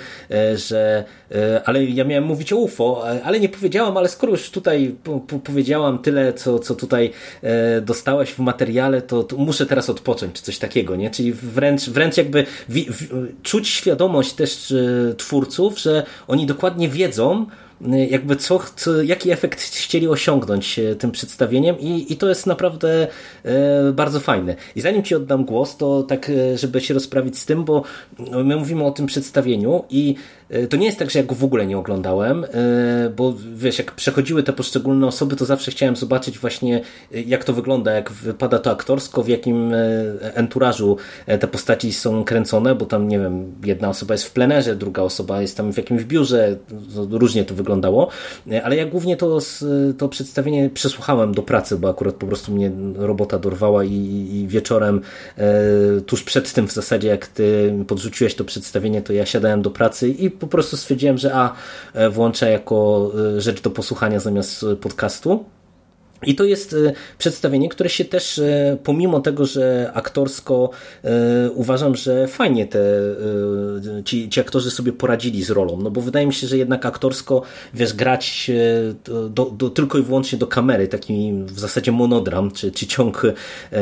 że 0.57 1.03
e, 1.31 1.61
ale 1.65 1.85
ja 1.85 2.03
miałem 2.03 2.23
mówić 2.23 2.53
o 2.53 2.57
UFO, 2.57 3.03
e, 3.11 3.23
ale 3.23 3.39
nie 3.39 3.49
powiedziałam, 3.49 3.97
ale 3.97 4.09
skoro 4.09 4.31
już 4.31 4.49
tutaj 4.49 4.95
powiedziałam 5.43 5.99
tyle, 5.99 6.33
co, 6.33 6.59
co 6.59 6.75
tutaj 6.75 7.11
e, 7.43 7.81
dostałeś 7.81 8.29
w 8.31 8.39
materiale, 8.39 9.01
to, 9.01 9.23
to 9.23 9.37
muszę 9.37 9.65
teraz 9.65 9.89
odpocząć, 9.89 10.35
czy 10.35 10.43
coś 10.43 10.57
takiego, 10.57 10.95
nie? 10.95 11.09
Czyli 11.09 11.33
wręcz, 11.33 11.89
wręcz 11.89 12.17
jakby 12.17 12.45
wi, 12.69 12.87
czuć 13.43 13.67
świadomość 13.67 14.33
też 14.33 14.73
twórców, 15.17 15.79
że 15.79 16.03
oni 16.27 16.45
dokładnie 16.45 16.89
wiedzą, 16.89 17.45
jakby 18.09 18.35
co, 18.35 18.59
co, 18.75 19.01
jaki 19.01 19.31
efekt 19.31 19.61
chcieli 19.61 20.07
osiągnąć 20.07 20.79
tym 20.99 21.11
przedstawieniem 21.11 21.79
i, 21.79 22.13
i 22.13 22.17
to 22.17 22.29
jest 22.29 22.45
naprawdę 22.45 23.07
e, 23.43 23.91
bardzo 23.93 24.19
fajne. 24.19 24.55
I 24.75 24.81
zanim 24.81 25.03
Ci 25.03 25.15
oddam 25.15 25.45
głos, 25.45 25.77
to 25.77 26.03
tak, 26.03 26.31
żeby 26.55 26.81
się 26.81 26.93
rozprawić 26.93 27.39
z 27.39 27.45
tym, 27.45 27.65
bo 27.65 27.83
my 28.43 28.55
mówimy 28.55 28.83
o 28.83 28.91
tym 28.91 29.05
przedstawieniu 29.05 29.83
i 29.89 30.15
E, 30.15 30.36
to 30.69 30.77
nie 30.77 30.85
jest 30.85 30.99
tak, 30.99 31.09
że 31.09 31.19
ja 31.19 31.25
go 31.25 31.35
w 31.35 31.43
ogóle 31.43 31.65
nie 31.65 31.77
oglądałem, 31.77 32.43
e, 32.43 32.47
bo 33.15 33.33
wiesz, 33.55 33.79
jak 33.79 33.91
przechodziły 33.91 34.43
te 34.43 34.53
poszczególne 34.53 35.07
osoby, 35.07 35.35
to 35.35 35.45
zawsze 35.45 35.71
chciałem 35.71 35.95
zobaczyć 35.95 36.39
właśnie 36.39 36.81
e, 37.13 37.21
jak 37.21 37.43
to 37.43 37.53
wygląda, 37.53 37.91
jak 37.91 38.11
wypada 38.11 38.59
to 38.59 38.71
aktorsko, 38.71 39.23
w 39.23 39.27
jakim 39.27 39.73
enturażu 40.21 40.97
te 41.39 41.47
postaci 41.47 41.93
są 41.93 42.23
kręcone, 42.23 42.75
bo 42.75 42.85
tam, 42.85 43.07
nie 43.07 43.19
wiem, 43.19 43.55
jedna 43.63 43.89
osoba 43.89 44.13
jest 44.13 44.23
w 44.23 44.31
plenerze, 44.31 44.75
druga 44.75 45.01
osoba 45.01 45.41
jest 45.41 45.57
tam 45.57 45.73
w 45.73 45.77
jakimś 45.77 46.03
biurze, 46.03 46.57
różnie 47.09 47.45
to 47.45 47.55
wyglądało, 47.55 48.09
ale 48.63 48.75
ja 48.75 48.85
głównie 48.85 49.17
to, 49.17 49.39
to 49.97 50.09
przedstawienie 50.09 50.69
przesłuchałem 50.69 51.33
do 51.33 51.43
pracy, 51.43 51.77
bo 51.77 51.89
akurat 51.89 52.15
po 52.15 52.27
prostu 52.27 52.51
mnie 52.51 52.71
robota 52.95 53.39
dorwała 53.39 53.83
i, 53.83 53.93
i 54.33 54.47
wieczorem, 54.47 55.01
tuż 56.05 56.23
przed 56.23 56.53
tym 56.53 56.67
w 56.67 56.71
zasadzie, 56.71 57.07
jak 57.07 57.27
ty 57.27 57.73
podrzuciłeś 57.87 58.35
to 58.35 58.45
przedstawienie, 58.45 59.01
to 59.01 59.13
ja 59.13 59.25
siadałem 59.25 59.61
do 59.61 59.71
pracy 59.71 60.09
i 60.09 60.29
po 60.39 60.47
prostu 60.47 60.77
stwierdziłem, 60.77 61.17
że 61.17 61.35
a 61.35 61.53
e, 61.93 62.09
włączę 62.09 62.51
jako 62.51 63.11
e, 63.37 63.41
rzecz 63.41 63.61
do 63.61 63.69
posłuchania 63.69 64.19
zamiast 64.19 64.65
podcastu. 64.81 65.45
I 66.25 66.35
to 66.35 66.43
jest 66.43 66.73
e, 66.73 66.93
przedstawienie, 67.17 67.69
które 67.69 67.89
się 67.89 68.05
też, 68.05 68.39
e, 68.39 68.77
pomimo 68.83 69.19
tego, 69.19 69.45
że 69.45 69.91
aktorsko 69.93 70.69
e, 71.03 71.51
uważam, 71.51 71.95
że 71.95 72.27
fajnie 72.27 72.67
te, 72.67 72.79
ci, 74.05 74.29
ci 74.29 74.39
aktorzy 74.39 74.71
sobie 74.71 74.93
poradzili 74.93 75.43
z 75.43 75.49
rolą, 75.49 75.79
no 75.81 75.91
bo 75.91 76.01
wydaje 76.01 76.27
mi 76.27 76.33
się, 76.33 76.47
że 76.47 76.57
jednak 76.57 76.85
aktorsko, 76.85 77.41
wiesz, 77.73 77.93
grać 77.93 78.51
do, 79.29 79.45
do, 79.45 79.69
tylko 79.69 79.97
i 79.97 80.01
wyłącznie 80.01 80.39
do 80.39 80.47
kamery, 80.47 80.87
taki 80.87 81.33
w 81.45 81.59
zasadzie 81.59 81.91
monodram, 81.91 82.51
czy, 82.51 82.71
czy 82.71 82.87
ciąg 82.87 83.23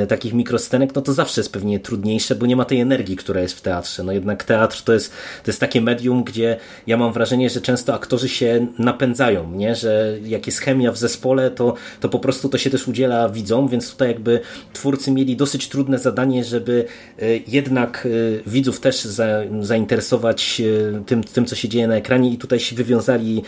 takich 0.07 0.33
mikroscenek, 0.33 0.95
no 0.95 1.01
to 1.01 1.13
zawsze 1.13 1.41
jest 1.41 1.53
pewnie 1.53 1.79
trudniejsze, 1.79 2.35
bo 2.35 2.45
nie 2.45 2.55
ma 2.55 2.65
tej 2.65 2.79
energii, 2.79 3.15
która 3.15 3.41
jest 3.41 3.57
w 3.57 3.61
teatrze. 3.61 4.03
No 4.03 4.11
jednak 4.11 4.43
teatr 4.43 4.81
to 4.83 4.93
jest, 4.93 5.11
to 5.43 5.51
jest 5.51 5.59
takie 5.59 5.81
medium, 5.81 6.23
gdzie 6.23 6.57
ja 6.87 6.97
mam 6.97 7.13
wrażenie, 7.13 7.49
że 7.49 7.61
często 7.61 7.93
aktorzy 7.93 8.29
się 8.29 8.67
napędzają, 8.79 9.51
nie? 9.51 9.75
że 9.75 10.17
jak 10.23 10.45
jest 10.45 10.59
chemia 10.59 10.91
w 10.91 10.97
zespole, 10.97 11.51
to, 11.51 11.73
to 11.99 12.09
po 12.09 12.19
prostu 12.25 12.49
to 12.49 12.57
się 12.57 12.69
też 12.69 12.87
udziela 12.87 13.29
widzom, 13.29 13.67
więc 13.67 13.91
tutaj 13.91 14.07
jakby 14.07 14.39
twórcy 14.73 15.11
mieli 15.11 15.35
dosyć 15.35 15.69
trudne 15.69 15.99
zadanie, 15.99 16.43
żeby 16.43 16.85
e, 17.19 17.25
jednak 17.47 18.07
e, 18.07 18.49
widzów 18.49 18.79
też 18.79 19.01
zainteresować 19.61 20.61
e, 20.61 21.03
tym, 21.03 21.23
tym, 21.23 21.45
co 21.45 21.55
się 21.55 21.69
dzieje 21.69 21.87
na 21.87 21.95
ekranie 21.95 22.31
i 22.31 22.37
tutaj 22.37 22.59
się 22.59 22.75
wywiązali 22.75 23.43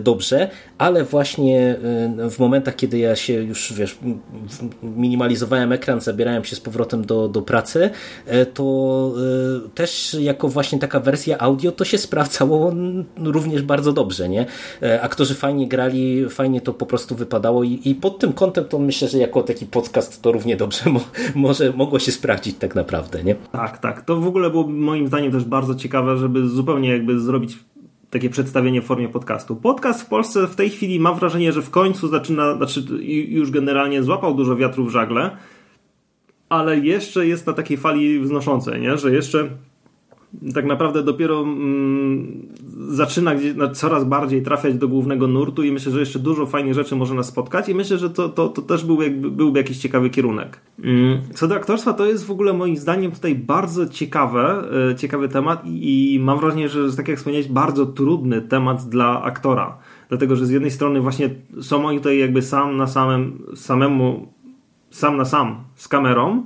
dobrze, 0.00 0.50
ale 0.78 1.04
właśnie 1.04 1.76
w 2.30 2.38
momentach, 2.38 2.76
kiedy 2.76 2.98
ja 2.98 3.16
się 3.16 3.32
już 3.32 3.72
wiesz, 3.72 3.98
minimalizowałem 4.82 5.72
ekran, 5.72 6.00
zabierałem 6.00 6.44
się 6.44 6.56
z 6.56 6.60
powrotem 6.60 7.04
do, 7.04 7.28
do 7.28 7.42
pracy, 7.42 7.90
to 8.54 9.14
też 9.74 10.16
jako 10.20 10.48
właśnie 10.48 10.78
taka 10.78 11.00
wersja 11.00 11.38
audio 11.38 11.72
to 11.72 11.84
się 11.84 11.98
sprawdzało 11.98 12.72
również 13.16 13.62
bardzo 13.62 13.92
dobrze, 13.92 14.28
nie? 14.28 14.46
Aktorzy 15.00 15.34
fajnie 15.34 15.68
grali, 15.68 16.28
fajnie 16.28 16.60
to 16.60 16.74
po 16.74 16.86
prostu 16.86 17.16
wypadało 17.16 17.64
i, 17.64 17.80
i 17.84 17.94
pod 17.94 18.21
tym 18.22 18.32
kątem 18.32 18.64
to 18.64 18.78
myślę, 18.78 19.08
że 19.08 19.18
jako 19.18 19.42
taki 19.42 19.66
podcast 19.66 20.22
to 20.22 20.32
równie 20.32 20.56
dobrze 20.56 20.90
mo 20.90 21.00
może 21.34 21.72
mogło 21.72 21.98
się 21.98 22.12
sprawdzić 22.12 22.56
tak 22.58 22.74
naprawdę, 22.74 23.24
nie? 23.24 23.34
Tak, 23.34 23.78
tak. 23.78 24.02
To 24.02 24.16
w 24.16 24.26
ogóle 24.26 24.50
było 24.50 24.68
moim 24.68 25.08
zdaniem 25.08 25.32
też 25.32 25.44
bardzo 25.44 25.74
ciekawe, 25.74 26.16
żeby 26.16 26.48
zupełnie 26.48 26.88
jakby 26.88 27.20
zrobić 27.20 27.58
takie 28.10 28.30
przedstawienie 28.30 28.82
w 28.82 28.84
formie 28.84 29.08
podcastu. 29.08 29.56
Podcast 29.56 30.02
w 30.02 30.06
Polsce 30.06 30.46
w 30.46 30.56
tej 30.56 30.70
chwili 30.70 31.00
mam 31.00 31.18
wrażenie, 31.18 31.52
że 31.52 31.62
w 31.62 31.70
końcu 31.70 32.08
zaczyna, 32.08 32.56
znaczy 32.56 32.84
już 33.28 33.50
generalnie 33.50 34.02
złapał 34.02 34.34
dużo 34.34 34.56
wiatru 34.56 34.84
w 34.84 34.90
żagle, 34.90 35.36
ale 36.48 36.78
jeszcze 36.78 37.26
jest 37.26 37.46
na 37.46 37.52
takiej 37.52 37.76
fali 37.76 38.20
wznoszącej, 38.20 38.80
nie? 38.80 38.98
że 38.98 39.12
jeszcze 39.12 39.48
tak 40.54 40.64
naprawdę 40.64 41.02
dopiero 41.02 41.40
mm, 41.40 42.46
zaczyna 42.88 43.34
gdzieś, 43.34 43.54
no, 43.56 43.70
coraz 43.70 44.04
bardziej 44.04 44.42
trafiać 44.42 44.74
do 44.74 44.88
głównego 44.88 45.26
nurtu 45.26 45.62
i 45.62 45.72
myślę, 45.72 45.92
że 45.92 46.00
jeszcze 46.00 46.18
dużo 46.18 46.46
fajnych 46.46 46.74
rzeczy 46.74 46.96
może 46.96 47.14
nas 47.14 47.26
spotkać 47.26 47.68
i 47.68 47.74
myślę, 47.74 47.98
że 47.98 48.10
to, 48.10 48.28
to, 48.28 48.48
to 48.48 48.62
też 48.62 48.84
był 48.84 49.02
jakby, 49.02 49.30
byłby 49.30 49.58
jakiś 49.58 49.78
ciekawy 49.78 50.10
kierunek. 50.10 50.60
Mm. 50.84 51.20
Co 51.34 51.48
do 51.48 51.54
aktorstwa, 51.54 51.92
to 51.92 52.06
jest 52.06 52.26
w 52.26 52.30
ogóle 52.30 52.52
moim 52.52 52.76
zdaniem 52.76 53.12
tutaj 53.12 53.34
bardzo 53.34 53.86
ciekawe, 53.86 54.64
e, 54.90 54.94
ciekawy 54.94 55.28
temat 55.28 55.66
i, 55.66 56.14
i 56.14 56.18
mam 56.18 56.38
wrażenie, 56.38 56.68
że 56.68 56.96
tak 56.96 57.08
jak 57.08 57.18
wspomniałeś, 57.18 57.48
bardzo 57.48 57.86
trudny 57.86 58.42
temat 58.42 58.88
dla 58.88 59.22
aktora. 59.22 59.78
Dlatego, 60.08 60.36
że 60.36 60.46
z 60.46 60.50
jednej 60.50 60.70
strony 60.70 61.00
właśnie 61.00 61.30
są 61.60 61.86
oni 61.86 61.98
tutaj 61.98 62.18
jakby 62.18 62.42
sam 62.42 62.76
na 62.76 62.86
samym, 62.86 63.42
samemu, 63.54 64.32
sam 64.90 65.16
na 65.16 65.24
sam 65.24 65.64
z 65.74 65.88
kamerą, 65.88 66.44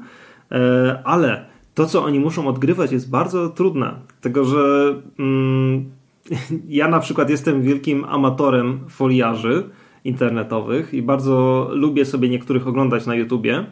e, 0.53 1.03
ale 1.05 1.56
to, 1.77 1.87
co 1.87 2.05
oni 2.05 2.21
muszą 2.21 2.49
odgrywać, 2.49 2.93
jest 2.93 3.11
bardzo 3.11 3.49
trudne. 3.49 3.95
Tego, 4.21 4.45
że 4.45 4.95
mm, 5.19 5.91
ja 6.69 6.89
na 6.89 7.01
przykład 7.01 7.31
jestem 7.31 7.63
wielkim 7.63 8.05
amatorem 8.05 8.81
foliarzy 8.89 9.63
internetowych 10.05 10.95
i 10.95 11.03
bardzo 11.03 11.69
lubię 11.73 12.05
sobie 12.05 12.29
niektórych 12.29 12.67
oglądać 12.67 13.07
na 13.07 13.15
YouTubie. 13.15 13.67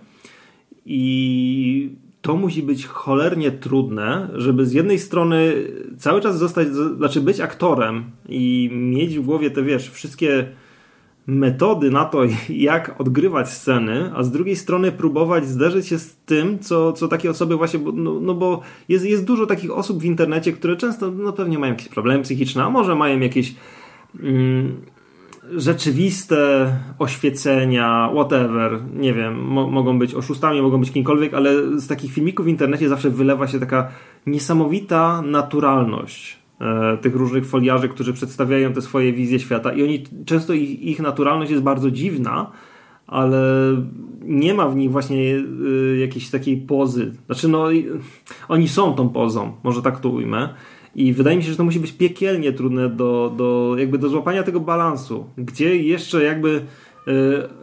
I 0.86 1.90
to 2.22 2.36
musi 2.36 2.62
być 2.62 2.86
cholernie 2.86 3.50
trudne, 3.50 4.30
żeby 4.34 4.66
z 4.66 4.72
jednej 4.72 4.98
strony 4.98 5.54
cały 5.98 6.20
czas 6.20 6.38
zostać, 6.38 6.68
znaczy 6.68 7.20
być 7.20 7.40
aktorem 7.40 8.04
i 8.28 8.70
mieć 8.72 9.18
w 9.18 9.24
głowie 9.24 9.50
te, 9.50 9.62
wiesz, 9.62 9.90
wszystkie 9.90 10.46
metody 11.26 11.90
na 11.90 12.04
to, 12.04 12.22
jak 12.48 13.00
odgrywać 13.00 13.50
sceny, 13.50 14.10
a 14.14 14.22
z 14.22 14.30
drugiej 14.30 14.56
strony 14.56 14.92
próbować 14.92 15.46
zderzyć 15.46 15.86
się 15.86 15.98
z 15.98 16.16
tym, 16.16 16.58
co, 16.58 16.92
co 16.92 17.08
takie 17.08 17.30
osoby 17.30 17.56
właśnie, 17.56 17.80
no, 17.94 18.20
no 18.20 18.34
bo 18.34 18.60
jest, 18.88 19.04
jest 19.04 19.24
dużo 19.24 19.46
takich 19.46 19.70
osób 19.70 20.02
w 20.02 20.04
internecie, 20.04 20.52
które 20.52 20.76
często 20.76 21.10
no 21.10 21.32
pewnie 21.32 21.58
mają 21.58 21.72
jakieś 21.72 21.88
problemy 21.88 22.22
psychiczne, 22.22 22.64
a 22.64 22.70
może 22.70 22.94
mają 22.94 23.20
jakieś 23.20 23.54
mm, 24.20 24.80
rzeczywiste 25.56 26.72
oświecenia, 26.98 28.10
whatever, 28.12 28.80
nie 28.94 29.14
wiem, 29.14 29.44
mo 29.44 29.70
mogą 29.70 29.98
być 29.98 30.14
oszustami, 30.14 30.62
mogą 30.62 30.80
być 30.80 30.92
kimkolwiek, 30.92 31.34
ale 31.34 31.80
z 31.80 31.86
takich 31.86 32.12
filmików 32.12 32.46
w 32.46 32.48
internecie 32.48 32.88
zawsze 32.88 33.10
wylewa 33.10 33.46
się 33.46 33.60
taka 33.60 33.88
niesamowita 34.26 35.22
naturalność 35.22 36.43
tych 37.00 37.14
różnych 37.14 37.46
foliarzy, 37.46 37.88
którzy 37.88 38.12
przedstawiają 38.12 38.72
te 38.72 38.82
swoje 38.82 39.12
wizje 39.12 39.40
świata 39.40 39.72
i 39.72 39.82
oni 39.82 40.04
często 40.26 40.52
ich, 40.52 40.82
ich 40.82 41.00
naturalność 41.00 41.50
jest 41.50 41.62
bardzo 41.62 41.90
dziwna, 41.90 42.50
ale 43.06 43.42
nie 44.22 44.54
ma 44.54 44.68
w 44.68 44.76
nich 44.76 44.90
właśnie 44.90 45.16
y, 45.16 45.98
jakiejś 46.00 46.30
takiej 46.30 46.56
pozy. 46.56 47.12
Znaczy, 47.26 47.48
no, 47.48 47.66
oni 48.48 48.68
są 48.68 48.94
tą 48.94 49.08
pozą, 49.08 49.52
może 49.62 49.82
tak 49.82 50.00
to 50.00 50.08
ujmę. 50.08 50.48
I 50.94 51.12
wydaje 51.12 51.36
mi 51.36 51.42
się, 51.42 51.50
że 51.50 51.56
to 51.56 51.64
musi 51.64 51.80
być 51.80 51.92
piekielnie 51.92 52.52
trudne 52.52 52.88
do, 52.88 53.34
do, 53.36 53.74
jakby 53.78 53.98
do 53.98 54.08
złapania 54.08 54.42
tego 54.42 54.60
balansu, 54.60 55.26
gdzie 55.38 55.76
jeszcze 55.76 56.24
jakby 56.24 56.48
y, 56.48 57.12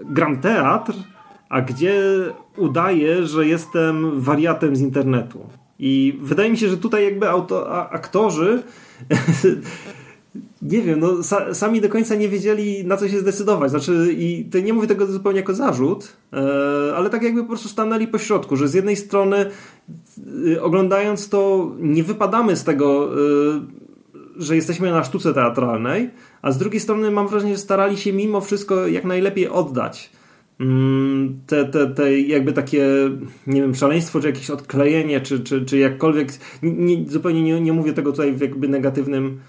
gram 0.05 0.41
teatr, 0.41 0.93
a 1.49 1.61
gdzie 1.61 2.01
udaję, 2.57 3.27
że 3.27 3.47
jestem 3.47 4.21
wariatem 4.21 4.75
z 4.75 4.81
internetu. 4.81 5.39
I 5.81 6.17
wydaje 6.21 6.51
mi 6.51 6.57
się, 6.57 6.69
że 6.69 6.77
tutaj 6.77 7.03
jakby 7.03 7.29
auto, 7.29 7.71
a, 7.71 7.89
aktorzy 7.89 8.63
nie 10.61 10.81
wiem, 10.81 10.99
no 10.99 11.23
sa, 11.23 11.53
sami 11.53 11.81
do 11.81 11.89
końca 11.89 12.15
nie 12.15 12.29
wiedzieli 12.29 12.85
na 12.85 12.97
co 12.97 13.09
się 13.09 13.19
zdecydować. 13.19 13.69
Znaczy, 13.71 14.15
i 14.17 14.45
to 14.51 14.59
nie 14.59 14.73
mówię 14.73 14.87
tego 14.87 15.05
zupełnie 15.05 15.39
jako 15.39 15.53
zarzut, 15.53 16.13
e, 16.33 16.95
ale 16.95 17.09
tak 17.09 17.23
jakby 17.23 17.41
po 17.41 17.47
prostu 17.47 17.69
stanęli 17.69 18.07
po 18.07 18.17
środku, 18.17 18.55
że 18.55 18.67
z 18.67 18.73
jednej 18.73 18.95
strony 18.95 19.45
e, 20.55 20.63
oglądając 20.63 21.29
to 21.29 21.71
nie 21.79 22.03
wypadamy 22.03 22.55
z 22.55 22.63
tego, 22.63 23.09
e, 23.13 23.61
że 24.37 24.55
jesteśmy 24.55 24.91
na 24.91 25.03
sztuce 25.03 25.33
teatralnej, 25.33 26.09
a 26.41 26.51
z 26.51 26.57
drugiej 26.57 26.79
strony 26.79 27.11
mam 27.11 27.27
wrażenie, 27.27 27.53
że 27.53 27.61
starali 27.61 27.97
się 27.97 28.13
mimo 28.13 28.41
wszystko 28.41 28.87
jak 28.87 29.05
najlepiej 29.05 29.49
oddać 29.49 30.09
te, 31.47 31.65
te, 31.65 31.87
te 31.87 32.19
jakby 32.19 32.53
takie, 32.53 32.85
nie 33.47 33.61
wiem, 33.61 33.75
szaleństwo, 33.75 34.19
czy 34.19 34.27
jakieś 34.27 34.49
odklejenie, 34.49 35.21
czy, 35.21 35.39
czy, 35.39 35.65
czy 35.65 35.77
jakkolwiek, 35.77 36.29
nie, 36.63 37.09
zupełnie 37.09 37.43
nie, 37.43 37.61
nie 37.61 37.73
mówię 37.73 37.93
tego 37.93 38.11
tutaj 38.11 38.33
w 38.33 38.41
jakby 38.41 38.67
negatywnym 38.67 39.39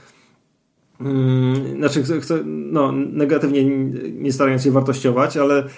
Hmm, 1.03 1.77
znaczy, 1.77 2.21
chcę, 2.21 2.43
no, 2.45 2.93
negatywnie 2.93 3.65
nie 4.13 4.33
starając 4.33 4.63
się 4.63 4.71
wartościować, 4.71 5.37
ale 5.37 5.69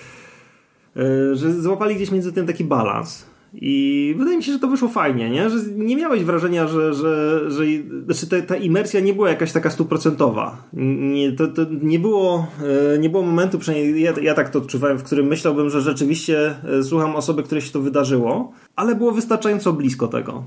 yy, 0.97 1.37
że 1.37 1.53
złapali 1.53 1.95
gdzieś 1.95 2.11
między 2.11 2.33
tym 2.33 2.47
taki 2.47 2.64
balans. 2.64 3.26
I 3.54 4.14
wydaje 4.18 4.37
mi 4.37 4.42
się, 4.42 4.52
że 4.52 4.58
to 4.58 4.68
wyszło 4.68 4.88
fajnie, 4.88 5.30
nie? 5.30 5.50
Że 5.50 5.56
nie 5.76 5.96
miałeś 5.96 6.25
wrażenia, 6.25 6.68
że, 6.68 6.94
że, 6.94 7.40
że 7.50 7.64
znaczy 8.04 8.26
ta, 8.26 8.42
ta 8.42 8.56
imersja 8.56 9.00
nie 9.00 9.14
była 9.14 9.28
jakaś 9.28 9.52
taka 9.52 9.70
stuprocentowa. 9.70 10.56
Nie, 10.73 11.32
to, 11.32 11.49
to 11.49 11.62
nie, 11.82 11.99
było, 11.99 12.46
yy, 12.92 12.99
nie 12.99 13.11
było 13.11 13.23
momentu, 13.23 13.58
przynajmniej 13.58 14.02
ja, 14.02 14.12
ja 14.23 14.34
tak 14.34 14.50
to 14.50 14.58
odczuwałem, 14.58 14.99
w 14.99 15.02
którym 15.02 15.26
myślałbym, 15.26 15.70
że 15.70 15.80
rzeczywiście 15.80 16.54
słucham 16.82 17.16
osoby, 17.16 17.42
której 17.42 17.62
się 17.62 17.73
to 17.73 17.80
wydarzyło, 17.80 18.52
ale 18.76 18.94
było 18.94 19.12
wystarczająco 19.12 19.73
blisko 19.73 20.08
tego. 20.08 20.44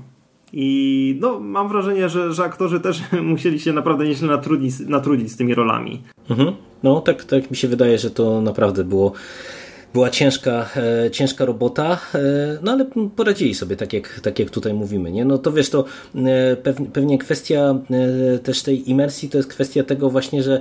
I 0.52 1.18
no, 1.20 1.40
mam 1.40 1.68
wrażenie, 1.68 2.08
że, 2.08 2.32
że 2.32 2.44
aktorzy 2.44 2.80
też 2.80 3.02
musieli 3.22 3.60
się 3.60 3.72
naprawdę 3.72 4.04
nieźle 4.04 4.28
natrudzić, 4.28 4.74
natrudzić 4.80 5.32
z 5.32 5.36
tymi 5.36 5.54
rolami. 5.54 6.02
Mhm. 6.30 6.52
No, 6.82 7.00
tak, 7.00 7.24
tak 7.24 7.50
mi 7.50 7.56
się 7.56 7.68
wydaje, 7.68 7.98
że 7.98 8.10
to 8.10 8.40
naprawdę 8.40 8.84
było 8.84 9.12
była 9.94 10.10
ciężka, 10.10 10.68
e, 11.06 11.10
ciężka 11.10 11.44
robota, 11.44 11.98
e, 12.14 12.18
no 12.62 12.72
ale 12.72 12.86
poradzili 13.16 13.54
sobie, 13.54 13.76
tak 13.76 13.92
jak, 13.92 14.20
tak 14.20 14.38
jak 14.38 14.50
tutaj 14.50 14.74
mówimy. 14.74 15.12
Nie? 15.12 15.24
No 15.24 15.38
to 15.38 15.52
wiesz, 15.52 15.70
to 15.70 15.84
e, 16.14 16.56
pewnie 16.92 17.18
kwestia 17.18 17.78
też 18.42 18.62
tej 18.62 18.90
imersji 18.90 19.28
to 19.28 19.38
jest 19.38 19.50
kwestia 19.50 19.82
tego 19.84 20.10
właśnie, 20.10 20.42
że 20.42 20.60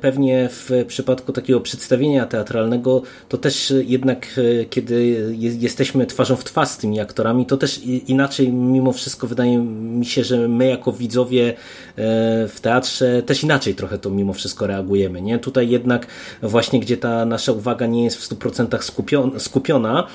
pewnie 0.00 0.48
w 0.52 0.84
przypadku 0.86 1.32
takiego 1.32 1.60
przedstawienia 1.60 2.26
teatralnego 2.26 3.02
to 3.28 3.38
też 3.38 3.74
jednak 3.86 4.40
kiedy 4.70 5.26
jesteśmy 5.58 6.06
twarzą 6.06 6.36
w 6.36 6.44
twarz 6.44 6.68
z 6.68 6.76
tymi 6.78 7.00
aktorami, 7.00 7.46
to 7.46 7.56
też 7.56 7.80
inaczej 8.06 8.52
mimo 8.52 8.92
wszystko 8.92 9.26
wydaje 9.26 9.58
mi 9.58 10.06
się, 10.06 10.24
że 10.24 10.48
my 10.48 10.66
jako 10.66 10.92
widzowie 10.92 11.54
w 12.48 12.56
teatrze 12.62 13.22
też 13.22 13.44
inaczej 13.44 13.74
trochę 13.74 13.98
to 13.98 14.10
mimo 14.10 14.32
wszystko 14.32 14.66
reagujemy. 14.66 15.22
Nie? 15.22 15.38
Tutaj 15.38 15.68
jednak 15.68 16.06
właśnie 16.42 16.80
gdzie 16.80 16.96
ta 16.96 17.24
nasza 17.24 17.52
uwaga 17.52 17.86
nie 17.86 18.04
jest 18.04 18.16
w 18.16 18.30
100% 18.30 18.61
skupiona, 18.80 19.38
skupiona, 19.38 20.06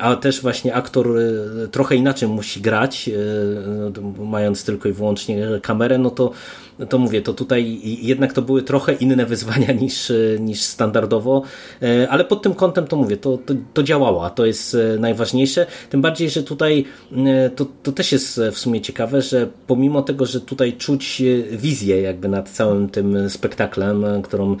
a 0.00 0.16
też 0.16 0.42
właśnie 0.42 0.74
aktor 0.74 1.18
y, 1.18 1.68
trochę 1.70 1.96
inaczej 1.96 2.28
musi 2.28 2.60
grać, 2.60 3.08
y, 3.08 4.24
mając 4.24 4.64
tylko 4.64 4.88
i 4.88 4.92
wyłącznie 4.92 5.46
kamerę, 5.62 5.98
no 5.98 6.10
to 6.10 6.30
to 6.86 6.98
mówię, 6.98 7.22
to 7.22 7.34
tutaj 7.34 7.80
jednak 8.02 8.32
to 8.32 8.42
były 8.42 8.62
trochę 8.62 8.92
inne 8.92 9.26
wyzwania 9.26 9.72
niż, 9.82 10.12
niż 10.40 10.60
standardowo, 10.60 11.42
e, 11.82 12.08
ale 12.10 12.24
pod 12.24 12.42
tym 12.42 12.54
kątem 12.54 12.86
to 12.86 12.96
mówię, 12.96 13.16
to, 13.16 13.38
to, 13.38 13.54
to 13.74 13.82
działało, 13.82 14.26
a 14.26 14.30
to 14.30 14.46
jest 14.46 14.74
e, 14.74 14.98
najważniejsze. 14.98 15.66
Tym 15.90 16.00
bardziej, 16.00 16.30
że 16.30 16.42
tutaj 16.42 16.84
e, 17.26 17.50
to, 17.50 17.66
to 17.82 17.92
też 17.92 18.12
jest 18.12 18.40
w 18.52 18.58
sumie 18.58 18.80
ciekawe, 18.80 19.22
że 19.22 19.48
pomimo 19.66 20.02
tego, 20.02 20.26
że 20.26 20.40
tutaj 20.40 20.72
czuć 20.72 21.22
wizję 21.50 22.02
jakby 22.02 22.28
nad 22.28 22.48
całym 22.48 22.88
tym 22.88 23.30
spektaklem, 23.30 24.04
którą 24.22 24.56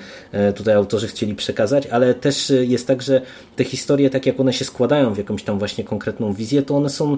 tutaj 0.56 0.74
autorzy 0.74 1.08
chcieli 1.08 1.34
przekazać, 1.34 1.86
ale 1.86 2.14
też 2.14 2.52
jest 2.60 2.86
tak, 2.86 3.02
że 3.02 3.22
te 3.56 3.64
historie, 3.64 4.10
tak 4.10 4.26
jak 4.26 4.40
one 4.40 4.52
się 4.52 4.64
składają 4.64 5.14
w 5.14 5.18
jakąś 5.18 5.42
tam 5.42 5.58
właśnie 5.58 5.84
konkretną 5.84 6.32
wizję, 6.32 6.62
to 6.62 6.76
one 6.76 6.90
są 6.90 7.16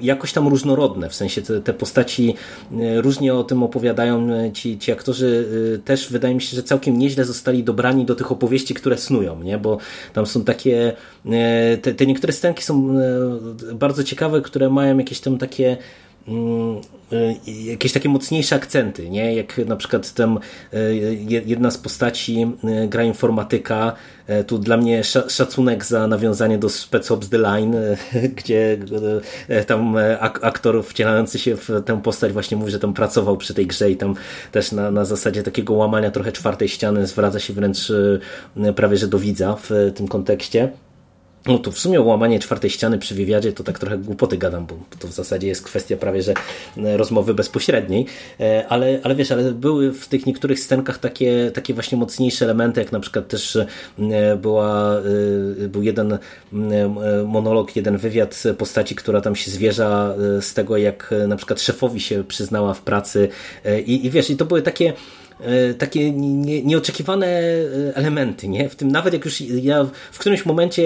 jakoś 0.00 0.32
tam 0.32 0.48
różnorodne, 0.48 1.08
w 1.08 1.14
sensie 1.14 1.42
te, 1.42 1.60
te 1.60 1.74
postaci 1.74 2.34
różnie 3.02 3.34
o 3.34 3.44
tym 3.44 3.62
opowiadają, 3.62 3.91
opowiadają 3.92 4.32
e, 4.32 4.52
ci, 4.52 4.78
ci 4.78 4.92
aktorzy, 4.92 5.46
e, 5.74 5.78
też 5.78 6.08
wydaje 6.12 6.34
mi 6.34 6.40
się, 6.40 6.56
że 6.56 6.62
całkiem 6.62 6.98
nieźle 6.98 7.24
zostali 7.24 7.64
dobrani 7.64 8.04
do 8.04 8.14
tych 8.14 8.32
opowieści, 8.32 8.74
które 8.74 8.98
snują, 8.98 9.42
nie? 9.42 9.58
bo 9.58 9.78
tam 10.12 10.26
są 10.26 10.44
takie, 10.44 10.92
e, 11.26 11.76
te, 11.76 11.94
te 11.94 12.06
niektóre 12.06 12.32
scenki 12.32 12.62
są 12.62 12.96
bardzo 13.74 14.04
ciekawe, 14.04 14.40
które 14.40 14.70
mają 14.70 14.98
jakieś 14.98 15.20
tam 15.20 15.38
takie 15.38 15.76
jakieś 17.66 17.92
takie 17.92 18.08
mocniejsze 18.08 18.56
akcenty, 18.56 19.10
nie? 19.10 19.34
Jak 19.34 19.58
na 19.58 19.76
przykład 19.76 20.14
tam 20.14 20.38
jedna 21.46 21.70
z 21.70 21.78
postaci 21.78 22.46
gra 22.88 23.04
informatyka, 23.04 23.92
tu 24.46 24.58
dla 24.58 24.76
mnie 24.76 25.04
szacunek 25.28 25.84
za 25.84 26.06
nawiązanie 26.06 26.58
do 26.58 26.68
Spec 26.68 27.10
Ops 27.10 27.28
The 27.28 27.38
Line, 27.38 27.76
gdzie 28.36 28.78
tam 29.66 29.96
aktor 30.20 30.84
wcielający 30.84 31.38
się 31.38 31.56
w 31.56 31.70
tę 31.86 32.02
postać 32.02 32.32
właśnie 32.32 32.56
mówi, 32.56 32.70
że 32.70 32.78
tam 32.78 32.94
pracował 32.94 33.36
przy 33.36 33.54
tej 33.54 33.66
grze 33.66 33.90
i 33.90 33.96
tam 33.96 34.14
też 34.52 34.72
na, 34.72 34.90
na 34.90 35.04
zasadzie 35.04 35.42
takiego 35.42 35.74
łamania 35.74 36.10
trochę 36.10 36.32
czwartej 36.32 36.68
ściany 36.68 37.06
zwraca 37.06 37.40
się 37.40 37.52
wręcz 37.52 37.92
prawie 38.76 38.96
że 38.96 39.08
do 39.08 39.18
widza 39.18 39.56
w 39.62 39.70
tym 39.94 40.08
kontekście. 40.08 40.72
No 41.46 41.58
to 41.58 41.72
w 41.72 41.78
sumie 41.78 42.00
łamanie 42.00 42.38
czwartej 42.38 42.70
ściany 42.70 42.98
przy 42.98 43.14
wywiadzie 43.14 43.52
to 43.52 43.64
tak 43.64 43.78
trochę 43.78 43.98
głupoty 43.98 44.38
gadam, 44.38 44.66
bo 44.66 44.74
to 44.98 45.08
w 45.08 45.12
zasadzie 45.12 45.48
jest 45.48 45.62
kwestia 45.62 45.96
prawie, 45.96 46.22
że 46.22 46.34
e, 46.76 46.96
rozmowy 46.96 47.34
bezpośredniej, 47.34 48.06
e, 48.40 48.66
ale, 48.68 49.00
ale 49.02 49.14
wiesz, 49.14 49.32
ale 49.32 49.52
były 49.52 49.92
w 49.92 50.08
tych 50.08 50.26
niektórych 50.26 50.60
scenkach 50.60 50.98
takie, 50.98 51.50
takie 51.54 51.74
właśnie 51.74 51.98
mocniejsze 51.98 52.44
elementy, 52.44 52.80
jak 52.80 52.92
na 52.92 53.00
przykład 53.00 53.28
też 53.28 53.56
e, 53.56 53.66
była, 54.36 55.00
był 55.68 55.82
jeden 55.82 56.18
monolog, 57.26 57.76
jeden 57.76 57.96
wywiad 57.96 58.42
postaci, 58.58 58.94
która 58.94 59.20
tam 59.20 59.36
się 59.36 59.50
zwierza 59.50 60.14
z 60.40 60.54
tego, 60.54 60.76
jak 60.76 61.14
na 61.28 61.36
przykład 61.36 61.60
szefowi 61.60 62.00
się 62.00 62.24
przyznała 62.24 62.74
w 62.74 62.82
pracy. 62.82 63.28
I, 63.86 64.06
i 64.06 64.10
wiesz, 64.10 64.30
i 64.30 64.36
to 64.36 64.44
były 64.44 64.62
takie 64.62 64.92
takie 65.78 66.10
nie, 66.12 66.62
nieoczekiwane 66.62 67.26
e, 67.26 67.94
elementy, 67.94 68.48
nie? 68.48 68.68
W 68.68 68.76
tym 68.76 68.92
nawet 68.92 69.14
jak 69.14 69.24
już 69.24 69.40
ja 69.40 69.84
w 70.12 70.18
którymś 70.18 70.46
momencie 70.46 70.82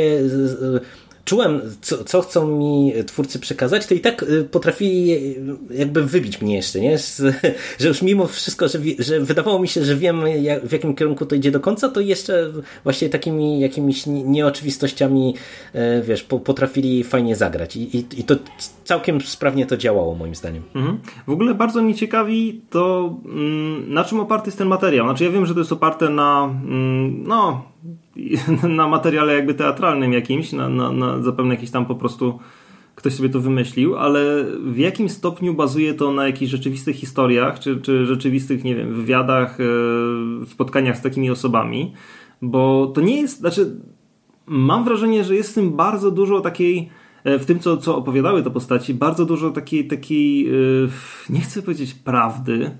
czułem, 1.27 1.61
co, 1.81 2.05
co, 2.05 2.23
chcą 2.23 2.49
mi 2.49 2.93
twórcy 3.07 3.39
przekazać, 3.39 3.87
to 3.87 3.95
i 3.95 4.01
tak 4.01 4.23
y, 4.23 4.45
potrafili 4.45 5.37
jakby 5.71 6.03
wybić 6.03 6.41
mnie 6.41 6.55
jeszcze, 6.55 6.81
nie? 6.81 6.99
że 7.81 7.89
już 7.89 8.03
mimo 8.03 8.27
wszystko, 8.27 8.69
że, 8.69 8.79
że 8.99 9.21
wydawało 9.21 9.59
mi 9.59 9.69
się, 9.69 9.85
że 9.85 9.97
wiem 9.97 10.27
jak, 10.43 10.67
w 10.67 10.73
jakim 10.73 10.95
kierunku 10.95 11.27
to 11.27 11.35
idzie 11.35 11.51
do 11.51 11.61
końca, 11.61 11.89
to 11.89 12.01
jeszcze 12.01 12.53
właśnie 12.85 13.09
takimi 13.09 13.61
jakimiś 13.61 14.07
nieoczywistościami 14.07 15.35
e, 15.73 16.03
wiesz, 16.03 16.23
potrafili 16.23 17.05
fajnie 17.05 17.37
zagrać 17.37 17.77
I, 17.77 17.97
i, 17.97 18.07
i 18.17 18.25
to 18.25 18.35
całkiem 18.85 19.21
sprawnie 19.21 19.67
to 19.67 19.77
działało 19.77 20.15
moim 20.15 20.35
zdaniem. 20.35 20.62
Mhm. 20.75 20.99
W 21.27 21.31
ogóle 21.31 21.55
bardzo 21.55 21.83
mnie 21.83 21.95
ciekawi 21.95 22.61
to 22.71 23.15
mm, 23.25 23.95
na 23.95 24.05
czym 24.05 24.21
oparty 24.21 24.49
jest 24.49 24.59
ten 24.59 24.69
materiał. 24.69 25.07
Znaczy 25.07 25.25
ja 25.25 25.31
wiem, 25.31 25.47
że 25.47 25.55
to 25.55 25.61
jest 25.61 25.73
oparte 25.73 26.09
na 26.09 26.45
mm, 26.45 27.25
no 27.27 27.76
na 28.77 28.88
materiale 28.88 29.35
jakby 29.35 29.55
teatralnym 29.55 30.12
jakimś, 30.12 30.53
na, 30.53 30.68
na, 30.68 30.92
na 30.92 31.22
zapewne 31.22 31.55
jakiś 31.55 31.70
tam 31.70 31.87
po 31.87 31.94
prostu 31.94 32.38
ktoś 32.94 33.12
sobie 33.12 33.29
to 33.29 33.40
wymyślił, 33.40 33.96
ale 33.96 34.44
w 34.64 34.79
jakim 34.79 35.09
stopniu 35.09 35.55
bazuje 35.55 35.94
to 35.94 36.12
na 36.12 36.27
jakichś 36.27 36.51
rzeczywistych 36.51 36.96
historiach, 36.96 37.59
czy, 37.59 37.81
czy 37.81 38.07
rzeczywistych, 38.07 38.64
nie 38.64 38.75
wiem, 38.75 38.94
wywiadach, 38.94 39.59
e, 39.61 40.46
spotkaniach 40.46 40.96
z 40.96 41.03
takimi 41.03 41.31
osobami? 41.31 41.92
bo 42.42 42.87
to 42.87 43.01
nie 43.01 43.20
jest, 43.20 43.38
znaczy 43.38 43.81
mam 44.46 44.85
wrażenie, 44.85 45.25
że 45.25 45.35
jest 45.35 45.51
w 45.51 45.55
tym 45.55 45.77
bardzo 45.77 46.11
dużo 46.11 46.40
takiej 46.40 46.88
w 47.25 47.44
tym, 47.44 47.59
co, 47.59 47.77
co 47.77 47.96
opowiadały 47.96 48.42
te 48.42 48.51
postaci, 48.51 48.94
bardzo 48.94 49.25
dużo 49.25 49.51
takiej, 49.51 49.88
takiej 49.88 50.51
nie 51.31 51.40
chcę 51.40 51.62
powiedzieć 51.62 51.94
prawdy, 51.94 52.70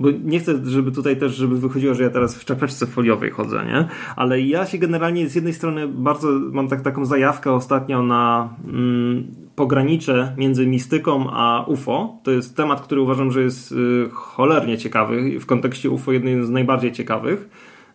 bo 0.00 0.08
nie 0.24 0.40
chcę, 0.40 0.54
żeby 0.64 0.92
tutaj 0.92 1.16
też, 1.16 1.36
żeby 1.36 1.58
wychodziło, 1.58 1.94
że 1.94 2.02
ja 2.02 2.10
teraz 2.10 2.38
w 2.38 2.44
czapeczce 2.44 2.86
foliowej 2.86 3.30
chodzę, 3.30 3.64
nie? 3.66 3.88
Ale 4.16 4.40
ja 4.40 4.66
się 4.66 4.78
generalnie 4.78 5.28
z 5.28 5.34
jednej 5.34 5.52
strony 5.52 5.88
bardzo 5.88 6.28
mam 6.52 6.68
tak, 6.68 6.82
taką 6.82 7.04
zajawkę 7.04 7.52
ostatnio 7.52 8.02
na 8.02 8.54
mm, 8.64 9.26
pogranicze 9.56 10.34
między 10.36 10.66
mistyką 10.66 11.30
a 11.30 11.64
UFO. 11.68 12.18
To 12.22 12.30
jest 12.30 12.56
temat, 12.56 12.80
który 12.80 13.00
uważam, 13.00 13.30
że 13.30 13.42
jest 13.42 13.72
y, 13.72 14.08
cholernie 14.12 14.78
ciekawy 14.78 15.40
w 15.40 15.46
kontekście 15.46 15.90
UFO 15.90 16.12
jednym 16.12 16.46
z 16.46 16.50
najbardziej 16.50 16.92
ciekawych. 16.92 17.48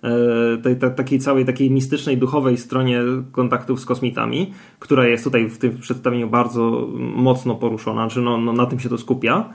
E, 0.04 0.58
tej, 0.58 0.76
takiej 0.96 1.20
całej 1.20 1.46
takiej 1.46 1.72
mistycznej, 1.72 2.18
duchowej 2.18 2.58
stronie 2.58 3.02
kontaktów 3.32 3.80
z 3.80 3.86
kosmitami, 3.86 4.54
która 4.80 5.08
jest 5.08 5.24
tutaj 5.24 5.50
w 5.50 5.58
tym 5.58 5.78
przedstawieniu 5.78 6.30
bardzo 6.30 6.88
mocno 6.98 7.56
poruszona, 7.56 8.08
czy 8.08 8.22
no, 8.22 8.38
no 8.38 8.54
na 8.54 8.66
tym 8.66 8.80
się 8.80 8.90
to 8.90 8.98
skupia. 8.98 9.50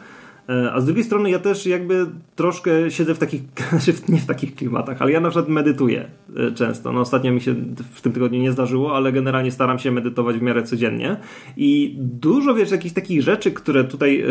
E, 0.48 0.72
a 0.72 0.80
z 0.80 0.84
drugiej 0.84 1.04
strony 1.04 1.30
ja 1.30 1.38
też 1.38 1.66
jakby 1.66 2.06
troszkę 2.36 2.90
siedzę 2.90 3.14
w 3.14 3.18
takich, 3.18 3.42
znaczy 3.70 3.92
nie 4.08 4.18
w 4.18 4.26
takich 4.26 4.54
klimatach, 4.54 5.02
ale 5.02 5.12
ja 5.12 5.20
na 5.20 5.30
przykład 5.30 5.48
medytuję 5.48 6.08
e, 6.36 6.52
często. 6.52 6.92
No 6.92 7.00
ostatnio 7.00 7.32
mi 7.32 7.40
się 7.40 7.54
w 7.92 8.00
tym 8.00 8.12
tygodniu 8.12 8.40
nie 8.40 8.52
zdarzyło, 8.52 8.96
ale 8.96 9.12
generalnie 9.12 9.50
staram 9.50 9.78
się 9.78 9.90
medytować 9.90 10.36
w 10.36 10.42
miarę 10.42 10.62
codziennie. 10.62 11.16
I 11.56 11.96
dużo 11.98 12.54
wiesz, 12.54 12.70
jakichś 12.70 12.94
takich 12.94 13.22
rzeczy, 13.22 13.50
które 13.50 13.84
tutaj 13.84 14.24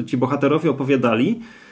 y, 0.00 0.04
ci 0.04 0.16
bohaterowie 0.16 0.70
opowiadali, 0.70 1.40
E, 1.40 1.69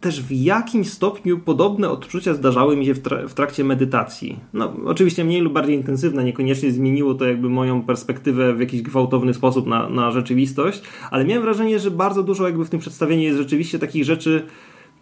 też 0.00 0.22
w 0.22 0.32
jakim 0.32 0.84
stopniu 0.84 1.38
podobne 1.38 1.90
odczucia 1.90 2.34
zdarzały 2.34 2.76
mi 2.76 2.86
się 2.86 2.94
w, 3.28 3.34
trakcie 3.34 3.64
medytacji. 3.64 4.38
No, 4.52 4.72
oczywiście 4.84 5.24
mniej 5.24 5.40
lub 5.40 5.52
bardziej 5.52 5.76
intensywne, 5.76 6.24
niekoniecznie 6.24 6.72
zmieniło 6.72 7.14
to 7.14 7.24
jakby 7.24 7.48
moją 7.48 7.82
perspektywę 7.82 8.54
w 8.54 8.60
jakiś 8.60 8.82
gwałtowny 8.82 9.34
sposób 9.34 9.66
na, 9.66 9.88
na 9.88 10.10
rzeczywistość, 10.10 10.82
ale 11.10 11.24
miałem 11.24 11.42
wrażenie, 11.42 11.78
że 11.78 11.90
bardzo 11.90 12.22
dużo 12.22 12.46
jakby 12.46 12.64
w 12.64 12.70
tym 12.70 12.80
przedstawieniu 12.80 13.22
jest 13.22 13.38
rzeczywiście 13.38 13.78
takich 13.78 14.04
rzeczy, 14.04 14.42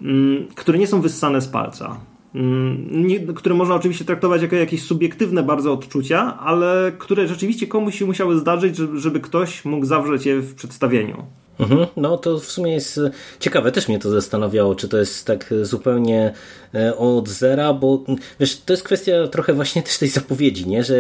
mm, 0.02 0.46
które 0.54 0.78
nie 0.78 0.86
są 0.86 1.00
wyssane 1.00 1.40
z 1.40 1.48
palca. 1.48 2.00
Mm, 2.34 3.06
nie, 3.06 3.20
które 3.20 3.54
można 3.54 3.74
oczywiście 3.74 4.04
traktować 4.04 4.42
jako 4.42 4.56
jakieś 4.56 4.82
subiektywne 4.82 5.42
bardzo 5.42 5.72
odczucia, 5.72 6.38
ale 6.38 6.92
które 6.98 7.28
rzeczywiście 7.28 7.66
komuś 7.66 7.98
się 7.98 8.06
musiały 8.06 8.38
zdarzyć, 8.38 8.76
żeby, 8.76 8.98
żeby 8.98 9.20
ktoś 9.20 9.64
mógł 9.64 9.86
zawrzeć 9.86 10.26
je 10.26 10.40
w 10.40 10.54
przedstawieniu. 10.54 11.22
Mhm. 11.60 11.86
No 11.96 12.18
to 12.18 12.38
w 12.40 12.50
sumie 12.50 12.72
jest 12.72 13.00
ciekawe, 13.40 13.72
też 13.72 13.88
mnie 13.88 13.98
to 13.98 14.10
zastanawiało, 14.10 14.74
czy 14.74 14.88
to 14.88 14.98
jest 14.98 15.26
tak 15.26 15.54
zupełnie 15.62 16.26
e, 16.26 16.32
od 16.98 17.28
zera, 17.28 17.72
bo 17.72 18.04
wiesz, 18.40 18.60
to 18.66 18.72
jest 18.72 18.82
kwestia 18.82 19.28
trochę 19.28 19.52
właśnie 19.52 19.82
też 19.82 19.98
tej 19.98 20.08
zapowiedzi, 20.08 20.68
nie? 20.68 20.84
że 20.84 20.94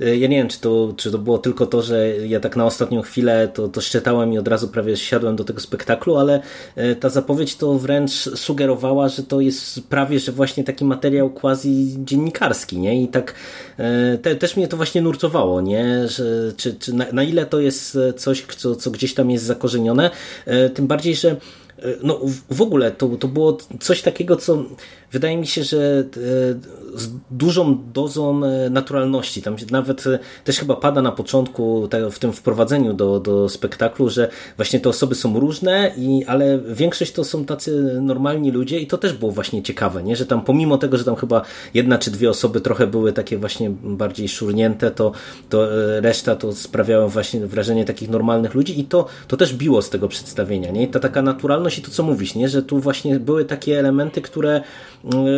e, 0.00 0.16
ja 0.16 0.28
nie 0.28 0.36
wiem, 0.36 0.48
czy 0.48 0.60
to, 0.60 0.94
czy 0.96 1.10
to 1.10 1.18
było 1.18 1.38
tylko 1.38 1.66
to, 1.66 1.82
że 1.82 2.16
ja 2.26 2.40
tak 2.40 2.56
na 2.56 2.66
ostatnią 2.66 3.02
chwilę 3.02 3.48
to, 3.54 3.68
to 3.68 3.80
szczytałem 3.80 4.32
i 4.32 4.38
od 4.38 4.48
razu 4.48 4.68
prawie 4.68 4.96
siadłem 4.96 5.36
do 5.36 5.44
tego 5.44 5.60
spektaklu, 5.60 6.16
ale 6.16 6.42
e, 6.76 6.94
ta 6.94 7.08
zapowiedź 7.08 7.56
to 7.56 7.78
wręcz 7.78 8.12
sugerowała, 8.12 9.08
że 9.08 9.22
to 9.22 9.40
jest 9.40 9.88
prawie, 9.88 10.18
że 10.18 10.32
właśnie 10.32 10.64
taki 10.64 10.84
materiał 10.84 11.30
quasi 11.30 11.94
dziennikarski, 11.98 12.78
nie? 12.78 13.02
I 13.02 13.08
tak 13.08 13.34
te, 14.22 14.36
też 14.36 14.56
mnie 14.56 14.68
to 14.68 14.76
właśnie 14.76 15.02
nurtowało, 15.02 15.60
nie? 15.60 16.08
Że, 16.08 16.52
czy, 16.56 16.74
czy 16.74 16.94
na, 16.94 17.04
na 17.12 17.22
ile 17.22 17.46
to 17.46 17.60
jest 17.60 17.98
coś, 18.16 18.46
co, 18.56 18.76
co 18.76 18.90
gdzieś 18.90 19.14
tam 19.14 19.30
jest 19.30 19.44
zakorzenione 19.44 20.10
E, 20.46 20.70
tym 20.70 20.86
bardziej, 20.86 21.14
że 21.14 21.30
e, 21.30 21.36
no, 22.02 22.20
w 22.50 22.62
ogóle 22.62 22.90
to, 22.90 23.08
to 23.08 23.28
było 23.28 23.58
coś 23.80 24.02
takiego, 24.02 24.36
co 24.36 24.64
wydaje 25.12 25.36
mi 25.36 25.46
się, 25.46 25.64
że 25.64 25.76
e, 25.76 26.98
z 26.98 27.10
dużą 27.30 27.78
dozą 27.92 28.44
e, 28.44 28.70
naturalności. 28.70 29.42
Tam 29.42 29.56
nawet 29.70 30.06
e, 30.06 30.18
też 30.44 30.58
chyba 30.58 30.76
pada 30.76 31.02
na 31.02 31.12
początku 31.12 31.88
w 32.10 32.18
tym 32.18 32.32
wprowadzeniu 32.32 32.92
do, 32.92 33.20
do 33.20 33.48
spektaklu, 33.48 34.10
że 34.10 34.28
właśnie 34.56 34.80
te 34.80 34.88
osoby 34.88 35.14
są 35.14 35.40
różne, 35.40 35.92
i, 35.96 36.24
ale 36.24 36.58
większość 36.58 37.12
to 37.12 37.24
są 37.24 37.44
tacy 37.44 38.00
normalni 38.02 38.50
ludzie 38.50 38.78
i 38.78 38.86
to 38.86 38.98
też 38.98 39.12
było 39.12 39.32
właśnie 39.32 39.62
ciekawe, 39.62 40.02
nie? 40.02 40.16
że 40.16 40.26
tam 40.26 40.44
pomimo 40.44 40.78
tego, 40.78 40.96
że 40.96 41.04
tam 41.04 41.16
chyba 41.16 41.42
jedna 41.74 41.98
czy 41.98 42.10
dwie 42.10 42.30
osoby 42.30 42.60
trochę 42.60 42.86
były 42.86 43.12
takie 43.12 43.38
właśnie 43.38 43.70
bardziej 43.70 44.28
szurnięte, 44.28 44.90
to, 44.90 45.12
to 45.48 45.68
reszta 46.00 46.36
to 46.36 46.52
sprawiała 46.52 47.08
właśnie 47.08 47.46
wrażenie 47.46 47.84
takich 47.84 48.10
normalnych 48.10 48.54
ludzi 48.54 48.80
i 48.80 48.84
to, 48.84 49.06
to 49.28 49.36
też 49.36 49.54
biło 49.54 49.82
z 49.82 49.90
tego 49.90 50.08
przedstawienia. 50.08 50.70
Nie? 50.70 50.88
Ta 50.88 51.00
taka 51.00 51.22
naturalność 51.22 51.78
i 51.78 51.82
to 51.82 51.90
co 51.90 52.02
mówisz, 52.02 52.34
nie? 52.34 52.48
że 52.48 52.62
tu 52.62 52.78
właśnie 52.78 53.20
były 53.20 53.44
takie 53.44 53.78
elementy, 53.78 54.22
które 54.22 54.62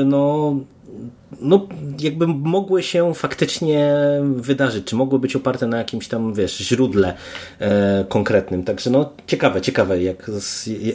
no, 0.04 0.54
no 1.40 1.66
jakby 2.00 2.26
mogły 2.26 2.83
się 2.83 3.14
faktycznie 3.14 3.94
wydarzyć, 4.22 4.85
czy 4.85 4.96
mogły 4.96 5.18
być 5.18 5.37
oparte 5.37 5.66
na 5.66 5.78
jakimś 5.78 6.09
tam, 6.09 6.35
wiesz, 6.35 6.59
źródle 6.59 7.14
e, 7.59 8.04
konkretnym. 8.09 8.62
Także 8.62 8.90
no 8.90 9.12
ciekawe, 9.26 9.61
ciekawe 9.61 10.02
jak, 10.02 10.31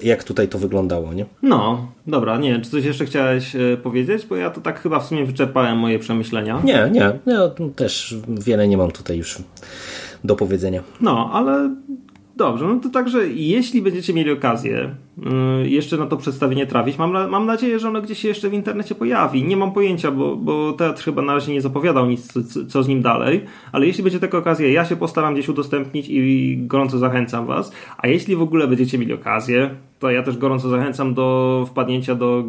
jak 0.04 0.24
tutaj 0.24 0.48
to 0.48 0.60
wyglądało, 0.60 1.14
nie? 1.14 1.26
No, 1.42 1.88
dobra, 2.08 2.38
nie 2.38 2.60
czy 2.60 2.70
coś 2.70 2.86
jeszcze 2.86 3.06
chciałeś 3.06 3.56
e, 3.56 3.78
powiedzieć? 3.78 4.26
Bo 4.26 4.36
ja 4.36 4.50
to 4.50 4.62
tak 4.62 4.82
chyba 4.82 5.00
w 5.00 5.06
sumie 5.06 5.26
wyczerpałem 5.26 5.78
moje 5.78 6.00
przemyślenia. 6.00 6.62
Nie, 6.64 6.90
nie, 6.92 7.20
ja 7.26 7.52
też 7.76 8.16
wiele 8.28 8.68
nie 8.68 8.78
mam 8.78 8.92
tutaj 8.92 9.18
już 9.18 9.38
do 10.24 10.36
powiedzenia. 10.36 10.84
No, 11.02 11.30
ale 11.34 11.70
Dobrze, 12.36 12.66
no 12.66 12.80
to 12.80 12.90
także 12.90 13.28
jeśli 13.28 13.82
będziecie 13.82 14.14
mieli 14.14 14.32
okazję 14.32 14.84
y, 14.84 14.96
jeszcze 15.64 15.98
na 15.98 16.06
to 16.06 16.18
przedstawienie 16.18 16.68
trafić, 16.68 16.98
mam, 16.98 17.30
mam 17.30 17.46
nadzieję, 17.46 17.80
że 17.80 17.88
ono 17.88 18.02
gdzieś 18.02 18.20
się 18.20 18.28
jeszcze 18.28 18.50
w 18.50 18.54
internecie 18.54 18.96
pojawi. 18.96 19.44
Nie 19.44 19.58
mam 19.58 19.72
pojęcia, 19.72 20.12
bo, 20.12 20.36
bo 20.36 20.74
teatr 20.74 21.04
chyba 21.04 21.22
na 21.22 21.34
razie 21.34 21.54
nie 21.54 21.62
zapowiadał 21.62 22.06
nic, 22.06 22.34
co 22.70 22.84
z 22.84 22.88
nim 22.88 23.02
dalej, 23.02 23.46
ale 23.72 23.88
jeśli 23.88 24.04
będzie 24.04 24.20
taka 24.20 24.38
okazja, 24.38 24.68
ja 24.68 24.86
się 24.86 24.96
postaram 24.96 25.34
gdzieś 25.34 25.50
udostępnić 25.50 26.08
i 26.10 26.58
gorąco 26.58 26.98
zachęcam 26.98 27.46
Was. 27.46 27.72
A 27.98 28.08
jeśli 28.08 28.36
w 28.36 28.42
ogóle 28.42 28.68
będziecie 28.68 28.98
mieli 28.98 29.14
okazję, 29.14 29.76
to 30.04 30.12
ja 30.12 30.24
też 30.24 30.38
gorąco 30.38 30.70
zachęcam 30.70 31.14
do 31.14 31.66
wpadnięcia 31.70 32.16
do 32.16 32.44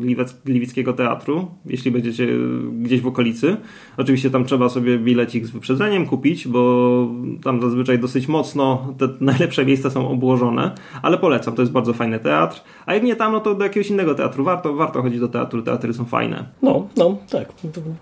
Gliwickiego 0.44 0.92
Teatru, 0.92 1.46
jeśli 1.66 1.90
będziecie 1.90 2.28
gdzieś 2.72 3.00
w 3.00 3.06
okolicy. 3.06 3.56
Oczywiście 3.96 4.30
tam 4.30 4.44
trzeba 4.44 4.68
sobie 4.68 4.98
bilecik 4.98 5.46
z 5.46 5.50
wyprzedzeniem 5.50 6.06
kupić, 6.06 6.48
bo 6.48 7.08
tam 7.42 7.62
zazwyczaj 7.62 7.98
dosyć 7.98 8.28
mocno 8.28 8.94
te 8.98 9.08
najlepsze 9.20 9.66
miejsca 9.66 9.90
są 9.90 10.08
obłożone, 10.08 10.70
ale 11.02 11.18
polecam, 11.18 11.54
to 11.54 11.62
jest 11.62 11.72
bardzo 11.72 11.92
fajny 11.92 12.18
teatr. 12.18 12.60
A 12.86 12.94
jak 12.94 13.02
nie 13.02 13.16
tam, 13.16 13.32
no 13.32 13.40
to 13.40 13.54
do 13.54 13.64
jakiegoś 13.64 13.90
innego 13.90 14.14
teatru. 14.14 14.44
Warto, 14.44 14.74
warto 14.74 15.02
chodzić 15.02 15.20
do 15.20 15.28
teatru, 15.28 15.62
teatry 15.62 15.94
są 15.94 16.04
fajne. 16.04 16.44
No, 16.62 16.88
no, 16.96 17.16
tak. 17.30 17.52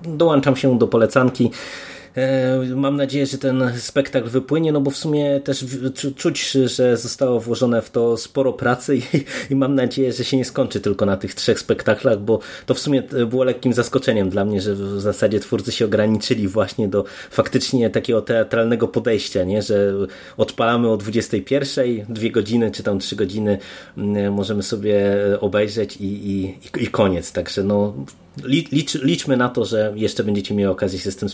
Dołączam 0.04 0.56
się 0.56 0.78
do 0.78 0.86
polecanki. 0.86 1.50
E, 2.16 2.58
mam 2.76 2.96
nadzieję, 2.96 3.26
że 3.26 3.38
ten 3.38 3.72
spektakl 3.78 4.28
wypłynie, 4.28 4.72
no 4.72 4.80
bo 4.80 4.90
w 4.90 4.96
sumie 4.96 5.40
też 5.40 5.64
czuć, 6.16 6.52
że 6.52 6.96
zostało 6.96 7.40
włożone 7.40 7.82
w 7.82 7.90
to 7.90 8.16
sporo 8.16 8.52
pracy 8.52 8.96
i, 8.98 9.02
i 9.50 9.56
mam 9.56 9.74
nadzieję, 9.74 10.12
że 10.12 10.24
się 10.24 10.36
nie 10.36 10.44
skończy 10.44 10.80
tylko 10.80 11.06
na 11.06 11.16
tych 11.16 11.34
trzech 11.34 11.60
spektaklach, 11.60 12.20
bo 12.20 12.38
to 12.66 12.74
w 12.74 12.78
sumie 12.78 13.02
było 13.02 13.44
lekkim 13.44 13.72
zaskoczeniem 13.72 14.30
dla 14.30 14.44
mnie, 14.44 14.60
że 14.60 14.74
w 14.74 15.00
zasadzie 15.00 15.40
twórcy 15.40 15.72
się 15.72 15.84
ograniczyli 15.84 16.48
właśnie 16.48 16.88
do 16.88 17.04
faktycznie 17.30 17.90
takiego 17.90 18.22
teatralnego 18.22 18.88
podejścia, 18.88 19.44
nie? 19.44 19.62
że 19.62 19.92
odpalamy 20.36 20.90
o 20.90 20.96
21, 20.96 21.86
dwie 22.08 22.30
godziny 22.30 22.70
czy 22.70 22.82
tam 22.82 22.98
trzy 22.98 23.16
godziny 23.16 23.58
mm, 23.96 24.32
możemy 24.32 24.62
sobie 24.62 25.04
obejrzeć 25.40 25.96
i, 25.96 26.04
i, 26.04 26.58
i 26.84 26.86
koniec. 26.86 27.32
Także 27.32 27.64
no 27.64 27.94
Licz, 28.44 28.94
liczmy 28.94 29.36
na 29.36 29.48
to, 29.48 29.64
że 29.64 29.92
jeszcze 29.96 30.24
będziecie 30.24 30.54
mieli 30.54 30.70
okazję 30.70 30.98
się 30.98 31.10
z 31.10 31.16
tym 31.16 31.28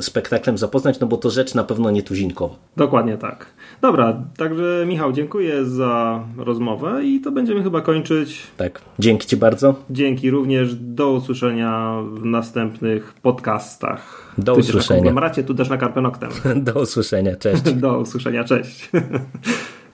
spektaklem 0.00 0.58
zapoznać, 0.58 1.00
no 1.00 1.06
bo 1.06 1.16
to 1.16 1.30
rzecz 1.30 1.54
na 1.54 1.64
pewno 1.64 1.90
nie 1.90 2.02
tuzinkowa. 2.02 2.54
Dokładnie 2.76 3.16
tak. 3.16 3.46
Dobra, 3.82 4.22
także 4.36 4.84
Michał, 4.88 5.12
dziękuję 5.12 5.64
za 5.64 6.24
rozmowę 6.36 7.04
i 7.04 7.20
to 7.20 7.32
będziemy 7.32 7.62
chyba 7.62 7.80
kończyć. 7.80 8.42
Tak, 8.56 8.80
dzięki 8.98 9.26
Ci 9.26 9.36
bardzo. 9.36 9.74
Dzięki 9.90 10.30
również. 10.30 10.74
Do 10.74 11.10
usłyszenia 11.10 12.02
w 12.14 12.24
następnych 12.24 13.14
podcastach. 13.22 14.34
Do 14.38 14.54
usłyszenia. 14.54 15.12
Na 15.12 15.30
tu 15.30 15.54
też 15.54 15.68
na 15.68 15.76
Karpenoktem. 15.76 16.30
Do 16.64 16.80
usłyszenia, 16.80 17.36
cześć. 17.36 17.62
Do 17.84 17.98
usłyszenia, 17.98 18.44
cześć. 18.44 18.90